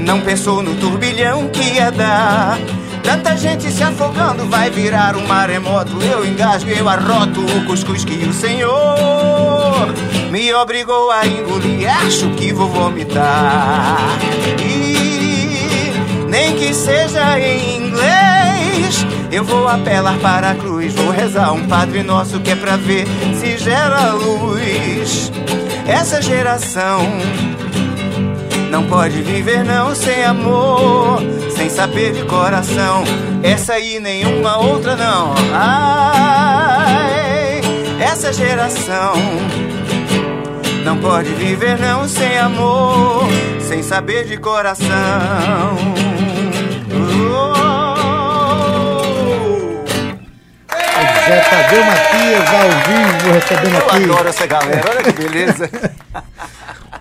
Não 0.00 0.20
pensou 0.20 0.62
no 0.62 0.74
turbilhão 0.74 1.48
que 1.48 1.76
ia 1.76 1.90
dar. 1.90 2.58
Tanta 3.04 3.36
gente 3.36 3.70
se 3.70 3.82
afogando, 3.82 4.46
vai 4.46 4.70
virar 4.70 5.14
um 5.14 5.26
maremoto. 5.26 6.02
Eu 6.02 6.24
engasgo, 6.24 6.70
eu 6.70 6.88
arroto 6.88 7.40
o 7.40 7.66
cuscuz 7.66 8.02
que 8.02 8.24
o 8.24 8.32
Senhor 8.32 9.94
me 10.30 10.52
obrigou 10.54 11.10
a 11.10 11.26
engolir. 11.26 11.88
Acho 12.04 12.30
que 12.30 12.52
vou 12.52 12.68
vomitar. 12.68 13.98
E 14.58 15.92
nem 16.28 16.56
que 16.56 16.72
seja 16.72 17.38
em 17.38 17.76
inglês, 17.76 19.06
eu 19.30 19.44
vou 19.44 19.68
apelar 19.68 20.18
para 20.18 20.50
a 20.52 20.54
cruz. 20.54 20.94
Vou 20.94 21.10
rezar 21.10 21.52
um 21.52 21.66
Padre 21.66 22.02
Nosso 22.02 22.40
que 22.40 22.50
é 22.52 22.56
pra 22.56 22.76
ver 22.76 23.06
se 23.38 23.58
gera 23.58 24.12
luz. 24.12 25.30
Essa 25.86 26.22
geração 26.22 27.00
não 28.70 28.84
pode 28.84 29.22
viver 29.22 29.62
não 29.62 29.94
sem 29.94 30.24
amor, 30.24 31.22
sem 31.56 31.68
saber 31.70 32.12
de 32.12 32.24
coração. 32.24 33.04
Essa 33.42 33.74
aí 33.74 34.00
nenhuma 34.00 34.58
outra 34.58 34.96
não. 34.96 35.34
Ai, 35.52 36.80
essa 38.00 38.32
geração 38.32 39.14
não 40.84 40.98
pode 40.98 41.30
viver 41.34 41.78
não 41.78 42.06
sem 42.08 42.38
amor, 42.38 43.24
sem 43.60 43.82
saber 43.82 44.24
de 44.26 44.36
coração. 44.36 44.88
Zé 51.26 51.40
Tadeu 51.40 51.84
Matias 51.84 52.48
ao 52.50 52.68
vivo 52.84 53.32
recebendo 53.32 53.74
Eu 53.74 53.86
aqui. 53.86 54.04
adoro 54.04 54.28
essa 54.28 54.46
galera, 54.46 54.82
olha 54.90 55.02
que 55.02 55.12
beleza. 55.12 55.70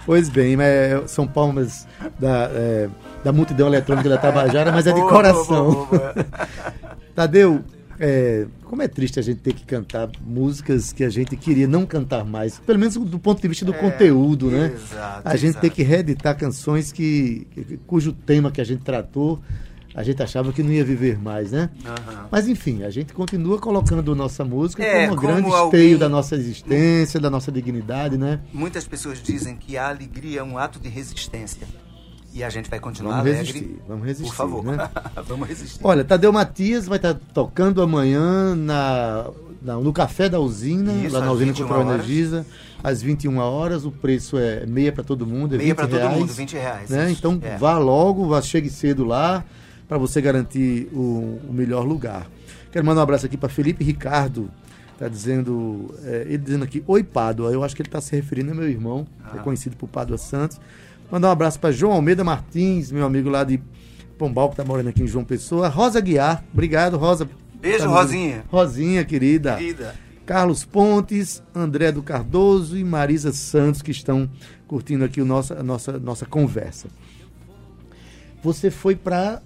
Pois 0.06 0.28
bem, 0.28 0.58
mas 0.58 1.10
são 1.12 1.26
palmas 1.26 1.88
da, 2.20 2.50
é, 2.54 2.90
da 3.24 3.32
multidão 3.32 3.68
eletrônica 3.68 4.10
da 4.10 4.18
Tabajara, 4.18 4.72
mas 4.72 4.86
é 4.88 4.92
de 4.94 5.01
coração. 5.01 5.88
Tadeu, 7.15 7.63
é, 8.00 8.48
como 8.63 8.82
é 8.82 8.88
triste 8.88 9.20
a 9.20 9.22
gente 9.22 9.39
ter 9.39 9.53
que 9.53 9.65
cantar 9.65 10.10
músicas 10.25 10.92
que 10.92 11.03
a 11.03 11.10
gente 11.10 11.36
queria 11.38 11.68
não 11.68 11.86
cantar 11.86 12.25
mais, 12.25 12.60
pelo 12.60 12.80
menos 12.80 12.96
do 12.96 13.20
ponto 13.20 13.42
de 13.42 13.48
vista 13.48 13.63
do 13.65 13.74
É, 13.74 13.77
conteúdo, 13.77 14.50
né? 14.50 14.72
exato, 14.74 15.22
a 15.27 15.36
gente 15.36 15.50
exato. 15.51 15.62
ter 15.62 15.70
que 15.70 15.84
reeditar 15.84 16.36
canções 16.38 16.92
que, 16.92 17.48
cujo 17.86 18.12
tema 18.12 18.51
que 18.51 18.60
a 18.60 18.63
gente 18.63 18.82
tratou, 18.84 19.39
a 19.96 20.01
gente 20.01 20.24
achava 20.24 20.51
que 20.51 20.63
não 20.63 20.72
ia 20.72 20.84
viver 20.84 21.20
mais, 21.20 21.51
né? 21.51 21.70
Aham. 21.86 22.27
Mas 22.32 22.48
enfim, 22.48 22.82
a 22.82 22.89
gente 22.89 23.13
continua 23.13 23.60
colocando 23.60 24.15
nossa 24.15 24.44
música 24.44 24.84
É, 24.84 25.08
como 25.08 25.13
um 25.20 25.22
grande 25.22 25.48
alguém- 25.51 25.65
esteio 25.65 26.00
da 26.00 26.10
nossa 26.10 26.34
existência, 26.36 27.20
da 27.20 27.30
nossa 27.30 27.51
dignidade, 27.51 28.18
né? 28.18 28.39
Muitas 28.51 28.88
pessoas 28.88 29.22
dizem 29.22 29.56
que 29.56 29.77
a 29.77 29.88
alegria 29.89 30.39
é 30.39 30.44
um 30.44 30.58
ato 30.58 30.80
de 30.80 30.89
resistência. 30.89 31.68
E 32.34 32.44
a 32.44 32.50
gente 32.50 32.70
vai 32.70 32.80
continuar 32.80 33.18
Vamos 33.18 33.28
alegre. 33.32 33.46
resistir, 33.54 33.80
vamos 33.88 34.06
resistir, 34.08 34.30
Por 34.32 34.36
favor. 34.36 34.63
né? 34.66 34.90
vamos 35.28 35.48
resistir. 35.48 35.80
Olha, 35.84 36.04
Tadeu 36.04 36.34
Matias 36.34 36.88
vai 36.88 36.98
estar 36.98 37.13
tocando 37.34 37.82
amanhã 37.82 38.56
na, 38.56 39.30
na- 39.62 39.75
no 39.78 39.94
Café 39.94 40.28
da 40.28 40.40
Usina, 40.40 40.94
Isso, 40.94 41.13
lá 41.13 41.22
na 41.24 41.32
Usina 41.32 41.52
21 41.52 41.68
Cultural. 41.68 41.94
Energisa, 41.94 42.46
às 42.84 43.02
21 43.04 43.38
horas. 43.38 43.86
O 43.86 43.92
preço 43.92 44.38
é 44.38 44.66
meia 44.66 44.92
para 44.92 45.04
todo 45.04 45.28
mundo, 45.28 45.54
é 45.54 45.58
Meia 45.60 45.75
20 45.75 45.75
para 45.75 45.88
todo 45.88 46.10
mundo, 46.10 46.34
20 46.34 46.54
reais. 46.54 46.90
Né? 46.90 47.12
Então 47.12 47.40
É. 47.44 47.56
vá 47.58 47.78
logo, 47.78 48.28
vá, 48.28 48.42
chegue 48.42 48.70
cedo 48.70 49.04
lá, 49.06 49.46
para 49.88 50.00
você 50.00 50.20
garantir 50.20 50.88
o, 50.92 51.40
o 51.48 51.54
melhor 51.54 51.86
lugar. 51.86 52.25
Quero 52.72 52.84
mandar 52.84 53.02
um 53.02 53.04
abraço 53.04 53.28
aqui 53.28 53.38
para 53.38 53.50
Felipe 53.50 53.84
Ricardo. 53.84 54.50
Tá 54.98 55.08
dizendo, 55.08 55.94
é, 56.04 56.24
ele 56.28 56.38
dizendo 56.40 56.63
aqui, 56.63 56.84
oi 56.88 57.04
Pádua. 57.04 57.52
Eu 57.52 57.63
acho 57.63 57.75
que 57.75 57.82
ele 57.84 57.90
está 57.90 58.02
se 58.02 58.16
referindo 58.16 58.50
ao 58.52 58.58
meu 58.58 58.68
irmão, 58.68 59.06
é 59.36 59.38
Ah. 59.38 59.42
conhecido 59.44 59.75
por 59.75 59.88
Pádua 59.88 60.18
Santos. 60.18 60.60
Mandar 61.13 61.27
um 61.27 61.32
abraço 61.32 61.60
para 61.60 61.72
João 61.72 61.93
Almeida 61.93 62.24
Martins, 62.24 62.91
meu 62.91 63.05
amigo 63.05 63.29
lá 63.29 63.43
de 63.43 63.62
Pombal, 64.17 64.50
que 64.50 64.55
tá 64.55 64.65
morando 64.65 64.89
aqui 64.89 65.03
em 65.03 65.05
João 65.05 65.24
Pessoa. 65.24 65.67
Rosa 65.67 66.01
Guiar, 66.01 66.43
obrigado, 66.51 66.98
Rosa. 66.98 67.29
Beijo, 67.53 67.84
Tá 67.84 67.88
Rosinha. 67.88 68.43
Rosinha, 68.50 69.05
querida. 69.05 69.55
Querida. 69.58 69.93
Carlos 70.25 70.65
Pontes, 70.65 71.43
André 71.53 71.91
do 71.91 72.01
Cardoso 72.01 72.75
e 72.75 72.84
Marisa 72.84 73.32
Santos, 73.32 73.84
que 73.84 73.91
estão 73.91 74.27
curtindo 74.65 75.05
aqui 75.05 75.22
o 75.22 75.25
nossa, 75.25 75.60
a 75.60 75.62
nossa, 75.62 76.00
nossa 76.00 76.25
conversa. 76.25 76.88
Você 78.41 78.72
foi 78.72 78.96
para. 78.96 79.39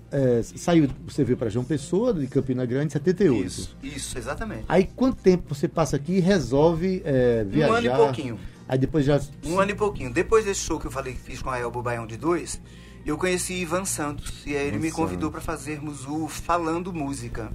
saiu, 0.55 0.87
você 1.05 1.25
veio 1.25 1.37
para 1.37 1.49
João 1.49 1.65
Pessoa, 1.65 2.13
de 2.13 2.27
Campina 2.27 2.65
Grande, 2.65 2.85
em 2.85 2.91
78. 2.91 3.45
Isso, 3.45 3.77
isso, 3.83 4.17
exatamente. 4.17 4.63
Aí 4.69 4.89
quanto 4.95 5.21
tempo 5.21 5.53
você 5.53 5.67
passa 5.67 5.97
aqui 5.97 6.13
e 6.13 6.19
resolve 6.21 7.01
é, 7.03 7.43
viajar? 7.43 7.73
Um 7.73 7.75
ano 7.75 7.87
e 7.87 7.89
pouquinho. 7.89 8.39
Aí 8.67 8.77
depois 8.77 9.05
já. 9.05 9.19
Um 9.45 9.59
ano 9.59 9.71
e 9.71 9.75
pouquinho. 9.75 10.11
Depois 10.11 10.45
desse 10.45 10.61
show 10.61 10.79
que 10.79 10.87
eu 10.87 10.91
falei 10.91 11.13
que 11.13 11.19
fiz 11.19 11.41
com 11.41 11.49
a 11.49 11.57
Elba 11.57 11.81
Baião 11.81 12.05
de 12.05 12.17
Dois, 12.17 12.61
eu 13.05 13.17
conheci 13.17 13.53
Ivan 13.53 13.85
Santos. 13.85 14.43
E 14.45 14.55
aí 14.55 14.67
ele 14.67 14.77
Ivan 14.77 14.85
me 14.85 14.91
convidou 14.91 15.31
para 15.31 15.39
fazermos 15.39 16.05
o 16.05 16.27
Falando 16.27 16.91
Música. 16.93 17.51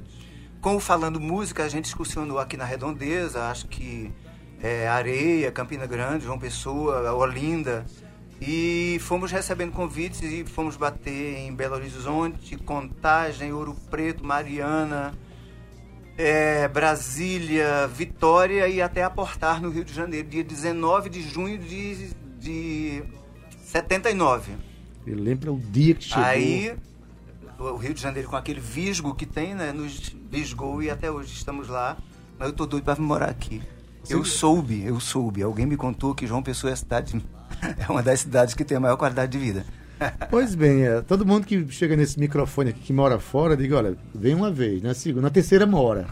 Com 0.61 0.77
o 0.77 0.81
Falando 0.81 1.21
Música, 1.21 1.65
a 1.65 1.69
gente 1.69 1.87
excursionou 1.87 2.39
aqui 2.39 2.57
na 2.57 2.65
Redondeza, 2.65 3.45
acho 3.51 3.67
que 3.67 4.11
é, 4.63 4.89
Areia, 4.89 5.51
Campina 5.51 5.87
Grande, 5.87 6.25
João 6.25 6.39
Pessoa, 6.39 7.13
Olinda. 7.13 7.85
E 8.41 8.99
fomos 9.01 9.31
recebendo 9.31 9.73
convites 9.73 10.23
e 10.23 10.45
fomos 10.45 10.77
bater 10.77 11.39
em 11.39 11.55
Belo 11.55 11.75
Horizonte, 11.75 12.57
Contagem, 12.57 13.53
Ouro 13.53 13.77
Preto, 13.91 14.25
Mariana, 14.25 15.15
é, 16.17 16.69
Brasília, 16.69 17.87
Vitória 17.89 18.69
e 18.69 18.81
até 18.81 19.03
aportar 19.03 19.61
no 19.61 19.71
Rio 19.71 19.85
de 19.85 19.93
Janeiro, 19.93 20.29
dia 20.29 20.45
19 20.45 21.09
de 21.09 21.23
junho 21.23 21.59
de, 21.59 22.11
de 22.39 23.03
79. 23.65 24.53
Ele 25.07 25.21
lembra 25.21 25.53
o 25.53 25.59
dia 25.59 25.95
que 25.95 26.05
chegou. 26.05 26.25
Aí 26.25 26.77
o 27.59 27.77
Rio 27.77 27.95
de 27.95 28.01
Janeiro 28.01 28.29
com 28.29 28.37
aquele 28.37 28.61
visgo 28.61 29.15
que 29.15 29.27
tem, 29.27 29.55
né, 29.55 29.73
nos 29.73 30.15
visgou 30.31 30.83
e 30.83 30.91
até 30.91 31.11
hoje 31.11 31.33
estamos 31.33 31.69
lá. 31.69 31.97
Mas 32.39 32.49
eu 32.49 32.55
tô 32.55 32.67
doido 32.67 32.85
para 32.85 33.01
morar 33.01 33.31
aqui. 33.31 33.63
Eu 34.09 34.25
soube, 34.25 34.83
eu 34.85 34.99
soube. 34.99 35.43
Alguém 35.43 35.65
me 35.65 35.77
contou 35.77 36.15
que 36.15 36.27
João 36.27 36.43
Pessoa 36.43 36.71
é 36.71 36.75
a 36.75 36.77
cidade 36.77 37.23
é 37.79 37.91
uma 37.91 38.03
das 38.03 38.21
cidades 38.21 38.55
que 38.55 38.65
tem 38.65 38.77
a 38.77 38.81
maior 38.81 38.97
qualidade 38.97 39.33
de 39.33 39.39
vida. 39.39 39.65
Pois 40.31 40.55
bem, 40.55 40.85
é, 40.85 41.01
todo 41.01 41.25
mundo 41.27 41.47
que 41.47 41.67
chega 41.71 41.97
nesse 41.97 42.19
microfone 42.19 42.71
aqui, 42.71 42.81
que 42.81 42.93
mora 42.93 43.19
fora, 43.19 43.57
diga, 43.57 43.77
olha, 43.77 43.97
vem 44.15 44.35
uma 44.35 44.51
vez, 44.51 44.83
na 44.83 44.95
segunda, 44.95 45.23
na 45.23 45.31
terceira 45.31 45.67
mora. 45.67 46.07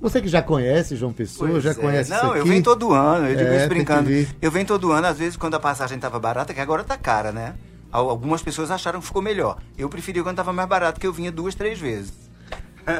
Você 0.00 0.20
que 0.20 0.28
já 0.28 0.42
conhece 0.42 0.96
João 0.96 1.12
Pessoa, 1.12 1.50
Pois 1.50 1.64
já 1.64 1.70
é. 1.70 1.74
conhece 1.74 2.10
Não, 2.10 2.36
eu 2.36 2.44
venho 2.44 2.62
todo 2.62 2.92
ano, 2.92 3.26
eu 3.28 3.36
digo 3.36 3.48
É, 3.50 3.58
isso 3.58 3.68
brincando. 3.68 4.10
Eu 4.40 4.50
venho 4.50 4.66
todo 4.66 4.92
ano, 4.92 5.06
às 5.06 5.18
vezes 5.18 5.36
quando 5.36 5.54
a 5.54 5.60
passagem 5.60 5.96
estava 5.96 6.18
barata, 6.18 6.52
que 6.54 6.60
agora 6.60 6.84
tá 6.84 6.96
cara, 6.96 7.32
né? 7.32 7.54
Al- 7.92 8.10
Algumas 8.10 8.42
pessoas 8.42 8.70
acharam 8.70 9.00
que 9.00 9.06
ficou 9.06 9.22
melhor. 9.22 9.58
Eu 9.78 9.88
preferi 9.88 10.22
quando 10.22 10.34
estava 10.34 10.52
mais 10.52 10.68
barato, 10.68 11.00
que 11.00 11.06
eu 11.06 11.12
vinha 11.12 11.30
duas, 11.32 11.54
três 11.54 11.78
vezes. 11.78 12.12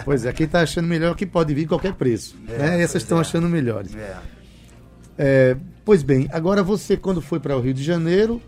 Pois 0.04 0.24
é, 0.24 0.32
quem 0.32 0.46
está 0.46 0.62
achando 0.62 0.88
melhor 0.88 1.14
que 1.14 1.24
pode 1.24 1.54
vir 1.54 1.66
qualquer 1.68 1.92
preço. 1.92 2.34
É, 2.48 2.58
né? 2.58 2.82
Essas 2.82 3.02
estão 3.02 3.18
é. 3.18 3.20
achando 3.20 3.48
melhores. 3.48 3.94
É. 3.94 4.16
É, 5.18 5.56
pois 5.84 6.02
bem, 6.02 6.28
agora 6.32 6.62
você, 6.62 6.96
quando 6.96 7.22
foi 7.22 7.40
para 7.40 7.56
o 7.56 7.60
Rio 7.60 7.72
de 7.72 7.82
Janeiro, 7.82 8.42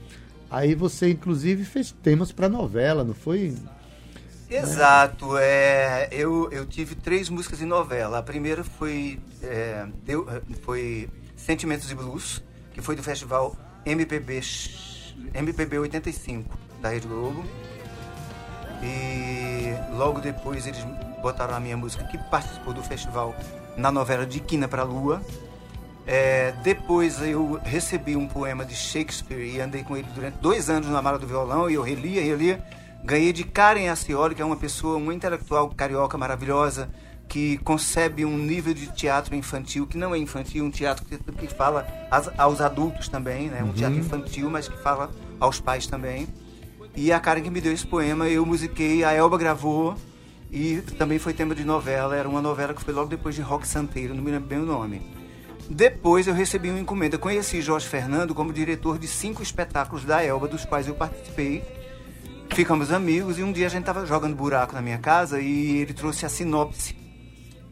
aí 0.50 0.74
você 0.74 1.10
inclusive 1.10 1.64
fez 1.64 1.92
temas 1.92 2.32
para 2.32 2.48
novela, 2.48 3.04
não 3.04 3.14
foi? 3.14 3.56
Exato. 4.50 5.36
É, 5.36 6.08
eu, 6.10 6.50
eu 6.50 6.64
tive 6.64 6.94
três 6.94 7.28
músicas 7.28 7.60
em 7.60 7.66
novela. 7.66 8.18
A 8.18 8.22
primeira 8.22 8.64
foi, 8.64 9.20
é, 9.42 9.86
deu, 10.04 10.26
foi 10.62 11.08
Sentimentos 11.36 11.90
e 11.90 11.94
Blues, 11.94 12.42
que 12.72 12.80
foi 12.80 12.96
do 12.96 13.02
festival 13.02 13.54
MPB, 13.84 14.40
MPB 15.34 15.78
85 15.78 16.58
da 16.80 16.90
Rede 16.90 17.06
Globo. 17.06 17.44
E 18.82 19.74
logo 19.96 20.20
depois 20.20 20.66
eles 20.66 20.80
botaram 21.20 21.54
a 21.54 21.60
minha 21.60 21.76
música 21.76 22.04
que 22.04 22.16
participou 22.30 22.72
do 22.72 22.82
festival 22.82 23.34
na 23.76 23.90
novela 23.92 24.24
De 24.24 24.40
Quina 24.40 24.66
pra 24.66 24.82
Lua. 24.82 25.20
É, 26.10 26.54
depois 26.62 27.20
eu 27.20 27.60
recebi 27.62 28.16
um 28.16 28.26
poema 28.26 28.64
de 28.64 28.74
Shakespeare 28.74 29.56
e 29.56 29.60
andei 29.60 29.84
com 29.84 29.94
ele 29.94 30.08
durante 30.14 30.38
dois 30.38 30.70
anos 30.70 30.88
na 30.88 31.02
mala 31.02 31.18
do 31.18 31.26
violão 31.26 31.68
e 31.68 31.74
eu 31.74 31.82
relia, 31.82 32.22
relia. 32.22 32.64
Ganhei 33.04 33.30
de 33.30 33.44
Karen 33.44 33.90
Acioli, 33.90 34.34
que 34.34 34.40
é 34.40 34.44
uma 34.44 34.56
pessoa, 34.56 34.96
uma 34.96 35.12
intelectual 35.12 35.68
carioca 35.68 36.16
maravilhosa, 36.16 36.88
que 37.28 37.58
concebe 37.58 38.24
um 38.24 38.38
nível 38.38 38.72
de 38.72 38.86
teatro 38.86 39.34
infantil, 39.34 39.86
que 39.86 39.98
não 39.98 40.14
é 40.14 40.18
infantil, 40.18 40.64
um 40.64 40.70
teatro 40.70 41.04
que, 41.04 41.46
fala 41.46 41.86
aos 42.38 42.62
adultos 42.62 43.10
também, 43.10 43.48
né? 43.48 43.62
um 43.62 43.74
teatro 43.74 43.98
infantil, 43.98 44.48
mas 44.48 44.66
que 44.66 44.78
fala 44.78 45.10
aos 45.38 45.60
pais 45.60 45.86
também. 45.86 46.26
E 46.96 47.12
a 47.12 47.20
Karen 47.20 47.42
que 47.42 47.50
me 47.50 47.60
deu 47.60 47.70
esse 47.70 47.86
poema, 47.86 48.26
eu 48.26 48.46
musiquei, 48.46 49.04
a 49.04 49.12
Elba 49.12 49.36
gravou 49.36 49.94
e 50.50 50.78
também 50.96 51.18
foi 51.18 51.34
tema 51.34 51.54
de 51.54 51.64
novela. 51.64 52.16
Era 52.16 52.26
uma 52.26 52.40
novela 52.40 52.72
que 52.72 52.82
foi 52.82 52.94
logo 52.94 53.10
depois 53.10 53.34
de 53.34 53.42
Rock 53.42 53.68
Santeiro, 53.68 54.14
não 54.14 54.22
me 54.22 54.30
lembro 54.30 54.48
bem 54.48 54.58
o 54.58 54.64
nome. 54.64 55.17
Depois 55.70 56.26
eu 56.26 56.34
recebi 56.34 56.70
uma 56.70 56.80
encomenda. 56.80 57.18
Conheci 57.18 57.60
Jorge 57.60 57.86
Fernando 57.86 58.34
como 58.34 58.52
diretor 58.52 58.98
de 58.98 59.06
cinco 59.06 59.42
espetáculos 59.42 60.04
da 60.04 60.24
Elba, 60.24 60.48
dos 60.48 60.64
quais 60.64 60.88
eu 60.88 60.94
participei. 60.94 61.62
Ficamos 62.50 62.90
amigos 62.90 63.38
e 63.38 63.42
um 63.42 63.52
dia 63.52 63.66
a 63.66 63.70
gente 63.70 63.80
estava 63.80 64.06
jogando 64.06 64.34
buraco 64.34 64.74
na 64.74 64.80
minha 64.80 64.98
casa 64.98 65.40
e 65.40 65.78
ele 65.78 65.92
trouxe 65.92 66.24
a 66.24 66.28
sinopse 66.28 66.96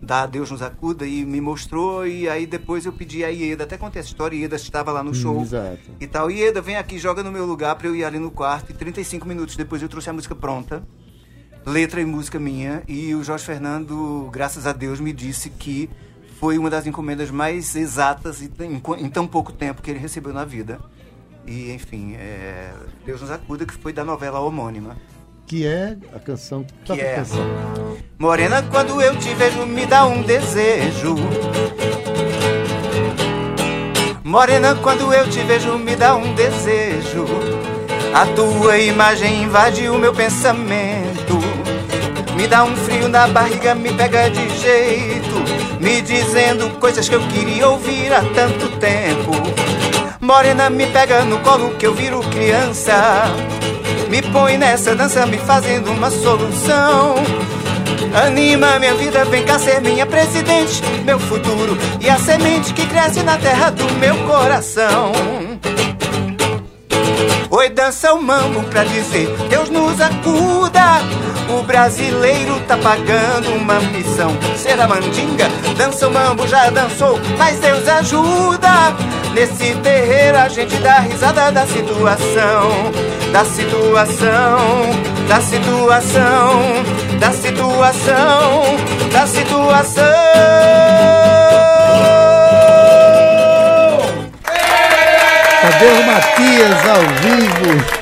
da 0.00 0.26
Deus 0.26 0.50
nos 0.50 0.62
acuda 0.62 1.06
e 1.06 1.24
me 1.24 1.40
mostrou 1.40 2.06
e 2.06 2.28
aí 2.28 2.46
depois 2.46 2.84
eu 2.84 2.92
pedi 2.92 3.24
a 3.24 3.28
Ieda, 3.28 3.64
até 3.64 3.76
contei 3.76 4.00
essa 4.00 4.08
história, 4.08 4.36
Ieda 4.36 4.56
estava 4.56 4.92
lá 4.92 5.02
no 5.02 5.14
show 5.14 5.40
exato. 5.40 5.90
e 5.98 6.06
tal. 6.06 6.30
Ieda, 6.30 6.60
vem 6.60 6.76
aqui, 6.76 6.98
joga 6.98 7.22
no 7.22 7.32
meu 7.32 7.46
lugar 7.46 7.74
para 7.76 7.88
eu 7.88 7.96
ir 7.96 8.04
ali 8.04 8.18
no 8.18 8.30
quarto 8.30 8.70
e 8.70 8.74
35 8.74 9.26
minutos 9.26 9.56
depois 9.56 9.82
eu 9.82 9.88
trouxe 9.88 10.10
a 10.10 10.12
música 10.12 10.34
pronta, 10.34 10.86
letra 11.64 12.00
e 12.00 12.04
música 12.04 12.38
minha 12.38 12.82
e 12.86 13.14
o 13.14 13.24
Jorge 13.24 13.44
Fernando, 13.44 14.28
graças 14.30 14.66
a 14.66 14.72
Deus, 14.72 15.00
me 15.00 15.12
disse 15.12 15.50
que 15.50 15.88
foi 16.38 16.58
uma 16.58 16.68
das 16.68 16.86
encomendas 16.86 17.30
mais 17.30 17.74
exatas 17.74 18.40
e 18.42 18.50
em, 18.98 19.08
tão 19.08 19.26
pouco 19.26 19.52
tempo 19.52 19.80
que 19.80 19.90
ele 19.90 19.98
recebeu 19.98 20.32
na 20.32 20.44
vida. 20.44 20.78
E, 21.46 21.72
enfim, 21.72 22.14
é, 22.14 22.72
Deus 23.04 23.20
nos 23.20 23.30
acuda, 23.30 23.64
que 23.64 23.74
foi 23.74 23.92
da 23.92 24.04
novela 24.04 24.40
homônima. 24.40 24.96
Que 25.46 25.64
é 25.64 25.96
a 26.12 26.18
canção 26.18 26.64
que, 26.64 26.72
toca 26.84 27.00
a 27.00 27.04
é. 27.04 27.14
canção. 27.14 27.40
Morena, 28.18 28.62
quando 28.62 29.00
eu 29.00 29.16
te 29.16 29.32
vejo, 29.34 29.64
me 29.64 29.86
dá 29.86 30.06
um 30.06 30.22
desejo. 30.22 31.14
Morena, 34.24 34.74
quando 34.74 35.12
eu 35.14 35.30
te 35.30 35.40
vejo, 35.42 35.78
me 35.78 35.94
dá 35.94 36.16
um 36.16 36.34
desejo. 36.34 37.24
A 38.12 38.26
tua 38.34 38.78
imagem 38.78 39.44
invade 39.44 39.88
o 39.88 39.98
meu 39.98 40.12
pensamento. 40.12 41.38
Me 42.36 42.48
dá 42.48 42.64
um 42.64 42.76
frio 42.76 43.08
na 43.08 43.28
barriga, 43.28 43.74
me 43.74 43.92
pega 43.94 44.28
de 44.28 44.55
jeito. 44.66 45.80
Me 45.80 46.02
dizendo 46.02 46.68
coisas 46.80 47.08
que 47.08 47.14
eu 47.14 47.20
queria 47.28 47.68
ouvir 47.68 48.12
há 48.12 48.22
tanto 48.34 48.68
tempo. 48.78 49.30
Morena, 50.20 50.68
me 50.68 50.86
pega 50.86 51.24
no 51.24 51.38
colo 51.38 51.70
que 51.76 51.86
eu 51.86 51.94
viro 51.94 52.20
criança. 52.30 53.26
Me 54.08 54.20
põe 54.22 54.58
nessa 54.58 54.94
dança, 54.96 55.24
me 55.26 55.38
fazendo 55.38 55.92
uma 55.92 56.10
solução. 56.10 57.14
Anima 58.26 58.78
minha 58.80 58.94
vida, 58.94 59.24
vem 59.26 59.44
cá 59.44 59.58
ser 59.58 59.80
minha 59.80 60.06
presidente, 60.06 60.82
meu 61.04 61.18
futuro 61.18 61.76
e 62.00 62.08
a 62.08 62.18
semente 62.18 62.72
que 62.72 62.86
cresce 62.86 63.22
na 63.22 63.36
terra 63.36 63.70
do 63.70 63.84
meu 63.94 64.16
coração. 64.26 65.12
Oi, 67.56 67.70
dança 67.70 68.12
o 68.12 68.20
mambo 68.20 68.62
pra 68.64 68.84
dizer 68.84 69.34
Deus 69.48 69.70
nos 69.70 69.98
acuda. 69.98 71.00
O 71.48 71.62
brasileiro 71.62 72.60
tá 72.68 72.76
pagando 72.76 73.48
uma 73.54 73.80
missão. 73.80 74.30
Ser 74.54 74.78
a 74.78 74.86
mandinga, 74.86 75.48
dança 75.74 76.06
o 76.06 76.12
mambo, 76.12 76.46
já 76.46 76.68
dançou, 76.68 77.18
mas 77.38 77.58
Deus 77.58 77.88
ajuda. 77.88 78.94
Nesse 79.32 79.74
terreiro 79.76 80.36
a 80.36 80.48
gente 80.48 80.76
dá 80.76 80.98
risada 80.98 81.50
da 81.50 81.66
situação, 81.66 82.92
da 83.32 83.42
situação, 83.46 84.90
da 85.26 85.40
situação, 85.40 86.60
da 87.18 87.32
situação, 87.32 88.76
da 89.10 89.26
situação. 89.26 90.55
Tadeu 95.78 96.06
Matias 96.06 96.86
ao 96.88 97.00
vivo. 97.00 97.96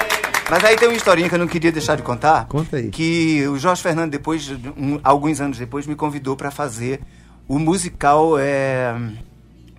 Mas 0.49 0.63
aí 0.65 0.77
tem 0.77 0.87
uma 0.87 0.97
historinha 0.97 1.29
que 1.29 1.35
eu 1.35 1.39
não 1.41 1.49
queria 1.49 1.73
deixar 1.73 1.97
de 1.97 2.03
contar. 2.05 2.47
Conta 2.47 2.77
aí. 2.77 2.89
Que 2.89 3.45
o 3.49 3.59
Jorge 3.59 3.83
Fernando, 3.83 4.13
depois, 4.13 4.49
um- 4.77 5.01
alguns 5.03 5.41
anos 5.41 5.59
depois, 5.59 5.85
me 5.85 5.97
convidou 5.97 6.37
para 6.37 6.53
fazer 6.53 7.01
o 7.49 7.59
musical 7.59 8.37
é, 8.39 8.95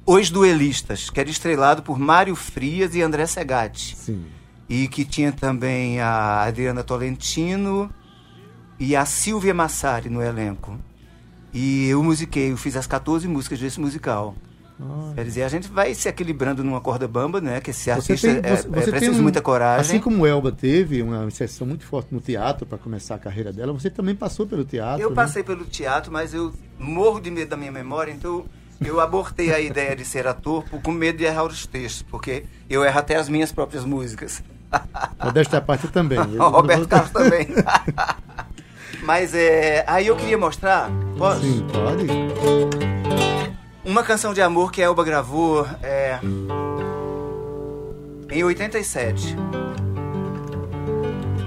Os 0.05 0.29
Duelistas, 0.29 1.09
que 1.09 1.19
era 1.21 1.29
estrelado 1.29 1.83
por 1.83 1.97
Mário 1.97 2.35
Frias 2.35 2.93
e 2.95 3.01
André 3.01 3.25
Segatti. 3.27 3.96
Sim. 3.96 4.25
E 4.67 4.89
que 4.89 5.05
tinha 5.05 5.31
também 5.31 6.01
a 6.01 6.41
Adriana 6.43 6.83
Tolentino 6.83 7.89
e 8.77 8.93
a 8.93 9.05
Silvia 9.05 9.53
Massari 9.53 10.09
no 10.09 10.22
elenco. 10.22 10.77
E 11.53 11.87
eu 11.87 12.03
musiquei, 12.03 12.51
eu 12.51 12.57
fiz 12.57 12.75
as 12.75 12.85
14 12.87 13.25
músicas 13.27 13.57
desse 13.59 13.79
musical. 13.79 14.35
Quer 15.16 15.24
dizer, 15.24 15.44
a 15.44 15.48
gente 15.48 15.70
vai 15.70 15.94
se 15.94 16.09
equilibrando 16.09 16.61
numa 16.64 16.81
corda 16.81 17.07
bamba, 17.07 17.40
né? 17.40 17.61
Que 17.61 17.72
esse 17.72 17.83
Você 17.85 17.92
artista 17.92 18.27
tem, 18.27 18.51
é, 18.51 18.55
você, 18.57 18.68
é 18.68 18.72
você 18.81 18.92
preciso 18.92 19.20
um- 19.20 19.24
muita 19.24 19.42
coragem. 19.42 19.79
Assim 19.81 20.00
como 20.00 20.27
Elba 20.27 20.51
teve 20.51 21.01
uma 21.01 21.24
inserção 21.25 21.66
muito 21.66 21.85
forte 21.85 22.14
no 22.14 22.20
teatro 22.20 22.66
para 22.66 22.77
começar 22.77 23.16
a 23.16 23.18
carreira 23.20 23.53
dela, 23.53 23.72
você 23.72 23.90
também 23.90 24.14
passou 24.14 24.46
pelo 24.46 24.66
teatro. 24.66 25.01
Eu 25.01 25.09
né? 25.11 25.16
passei 25.16 25.44
pelo 25.44 25.64
teatro, 25.64 26.11
mas 26.11 26.33
eu 26.33 26.53
morro 26.77 27.22
de 27.22 27.31
medo 27.31 27.50
da 27.50 27.57
minha 27.57 27.72
memória, 27.72 28.11
então 28.11 28.44
eu 28.83 29.00
abortei 29.00 29.53
a 29.53 29.59
ideia 29.61 29.96
de 29.96 30.03
ser 30.03 30.27
ator 30.27 30.64
por- 30.70 30.81
com 30.81 30.92
medo 30.92 31.20
de 31.20 31.24
errar 31.24 31.44
os 31.46 31.66
textos, 31.66 32.01
porque 32.01 32.44
eu 32.70 32.83
erro 32.83 33.00
até 33.00 33.16
as 33.16 33.29
minhas 33.29 33.53
próprias 33.53 33.85
músicas. 33.85 34.44
À 34.74 35.61
parte 35.61 35.88
também. 35.88 36.20
O 36.38 36.50
Roberto 36.50 36.85
Carlos 36.88 37.11
também. 37.11 37.48
mas 39.03 39.33
é, 39.33 39.85
aí 39.88 40.07
eu 40.07 40.18
queria 40.18 40.38
mostrar, 40.38 40.90
posso? 41.18 41.42
Sim, 41.42 41.66
pode. 41.72 42.95
Uma 43.85 44.03
canção 44.03 44.33
de 44.33 44.41
amor 44.41 44.71
que 44.71 44.81
a 44.81 44.85
Elba 44.85 45.03
gravou 45.03 45.65
é, 45.83 46.19
em 48.31 48.43
87. 48.43 49.35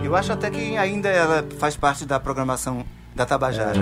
Eu 0.04 0.14
acho 0.14 0.32
até 0.32 0.48
que 0.48 0.76
ainda 0.76 1.08
ela 1.08 1.44
faz 1.58 1.76
parte 1.76 2.06
da 2.06 2.18
programação 2.20 2.84
da 3.14 3.26
Tabajara. 3.26 3.80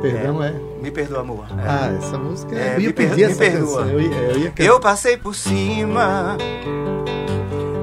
Perdão, 0.00 0.42
é. 0.42 0.54
Me 0.80 0.90
perdoa, 0.92 1.20
amor. 1.20 1.46
É. 1.58 1.68
Ah, 1.68 1.94
essa 1.98 2.16
música 2.16 2.54
É, 2.56 2.76
eu 2.76 2.80
ia 2.80 2.86
me 2.88 2.92
per- 2.92 3.16
me 3.16 3.22
essa 3.24 3.36
perdoa. 3.38 3.82
Eu, 3.86 4.00
ia- 4.00 4.16
eu 4.16 4.38
ia 4.38 4.52
Eu 4.56 4.80
passei 4.80 5.16
por 5.16 5.34
cima 5.34 6.36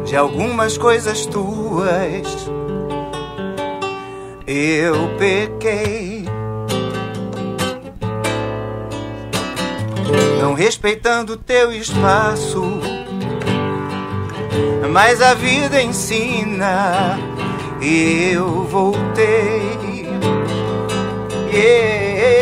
de 0.05 0.15
algumas 0.15 0.77
coisas 0.77 1.25
tuas. 1.25 2.47
Eu 4.47 5.09
pequei. 5.17 6.14
Respeitando 10.55 11.37
teu 11.37 11.71
espaço. 11.71 12.63
Mas 14.91 15.21
a 15.21 15.35
vida 15.35 15.81
ensina. 15.81 17.19
E 17.81 18.31
eu 18.33 18.63
voltei. 18.63 20.07
Yeah. 21.53 22.35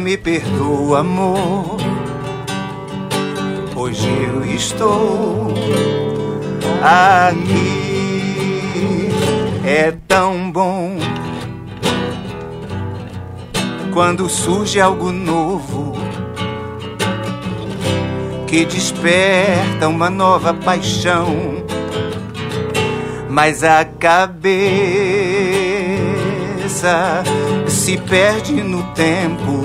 Me 0.00 0.18
perdoa, 0.18 1.00
amor. 1.00 1.78
Hoje 3.74 4.08
eu 4.08 4.44
estou 4.44 5.54
aqui. 6.82 7.94
É 9.64 9.94
tão 10.06 10.50
bom 10.50 10.98
quando 13.94 14.28
surge 14.28 14.80
algo 14.80 15.12
novo 15.12 15.92
que 18.48 18.64
desperta 18.64 19.86
uma 19.88 20.10
nova 20.10 20.52
paixão. 20.52 21.64
Mas 23.30 23.62
a 23.62 23.84
cabeça 23.84 24.42
se 27.68 27.96
perde 27.98 28.54
no 28.54 28.82
tempo 28.94 29.62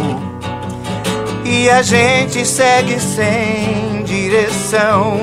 e 1.44 1.68
a 1.68 1.82
gente 1.82 2.46
segue 2.46 3.00
sem 3.00 4.04
direção. 4.04 5.18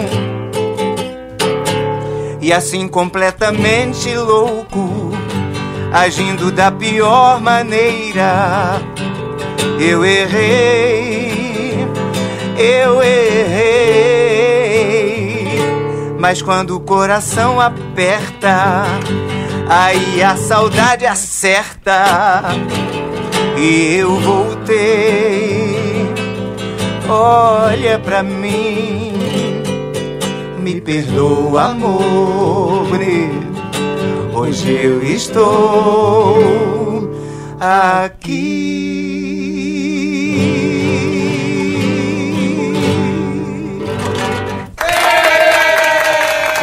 E 2.41 2.53
assim 2.53 2.89
completamente 2.89 4.13
louco, 4.17 5.13
agindo 5.93 6.51
da 6.51 6.71
pior 6.71 7.41
maneira. 7.41 8.81
Eu 9.79 10.05
errei, 10.05 11.87
eu 12.59 13.03
errei. 13.03 14.17
Mas 16.19 16.43
quando 16.43 16.77
o 16.77 16.81
coração 16.81 17.61
aperta, 17.61 18.85
aí 19.69 20.23
a 20.23 20.37
saudade 20.37 21.07
acerta. 21.07 22.45
E 23.57 23.97
eu 23.97 24.17
voltei. 24.21 25.77
Olha 27.09 27.99
pra 27.99 28.23
mim, 28.23 29.13
me 30.59 30.81
perdoa, 30.81 31.67
amor. 31.67 32.89
Hoje 34.39 34.71
eu 34.71 35.03
estou 35.03 36.37
aqui. 37.59 38.77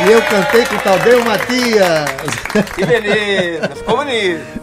E 0.05 0.12
eu 0.12 0.21
cantei 0.21 0.65
com 0.67 0.75
o 0.75 0.79
Tadeu 0.81 1.25
Matias. 1.25 2.12
Que 2.75 2.86
beleza, 2.86 3.69
ficou 3.69 3.97
bonito. 3.97 4.62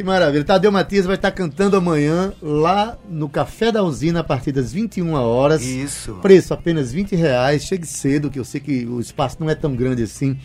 Que 0.00 0.04
maravilha. 0.04 0.42
Tadeu 0.42 0.72
Matias 0.72 1.04
vai 1.04 1.16
estar 1.16 1.30
cantando 1.30 1.76
amanhã 1.76 2.32
lá 2.40 2.96
no 3.06 3.28
Café 3.28 3.70
da 3.70 3.82
Usina 3.82 4.20
a 4.20 4.24
partir 4.24 4.50
das 4.50 4.72
21 4.72 5.12
horas. 5.12 5.60
Isso. 5.60 6.14
Preço 6.22 6.54
apenas 6.54 6.90
20 6.90 7.14
reais. 7.14 7.64
Chegue 7.64 7.86
cedo, 7.86 8.30
que 8.30 8.38
eu 8.38 8.44
sei 8.46 8.62
que 8.62 8.86
o 8.86 8.98
espaço 8.98 9.36
não 9.38 9.50
é 9.50 9.54
tão 9.54 9.76
grande 9.76 10.02
assim, 10.02 10.38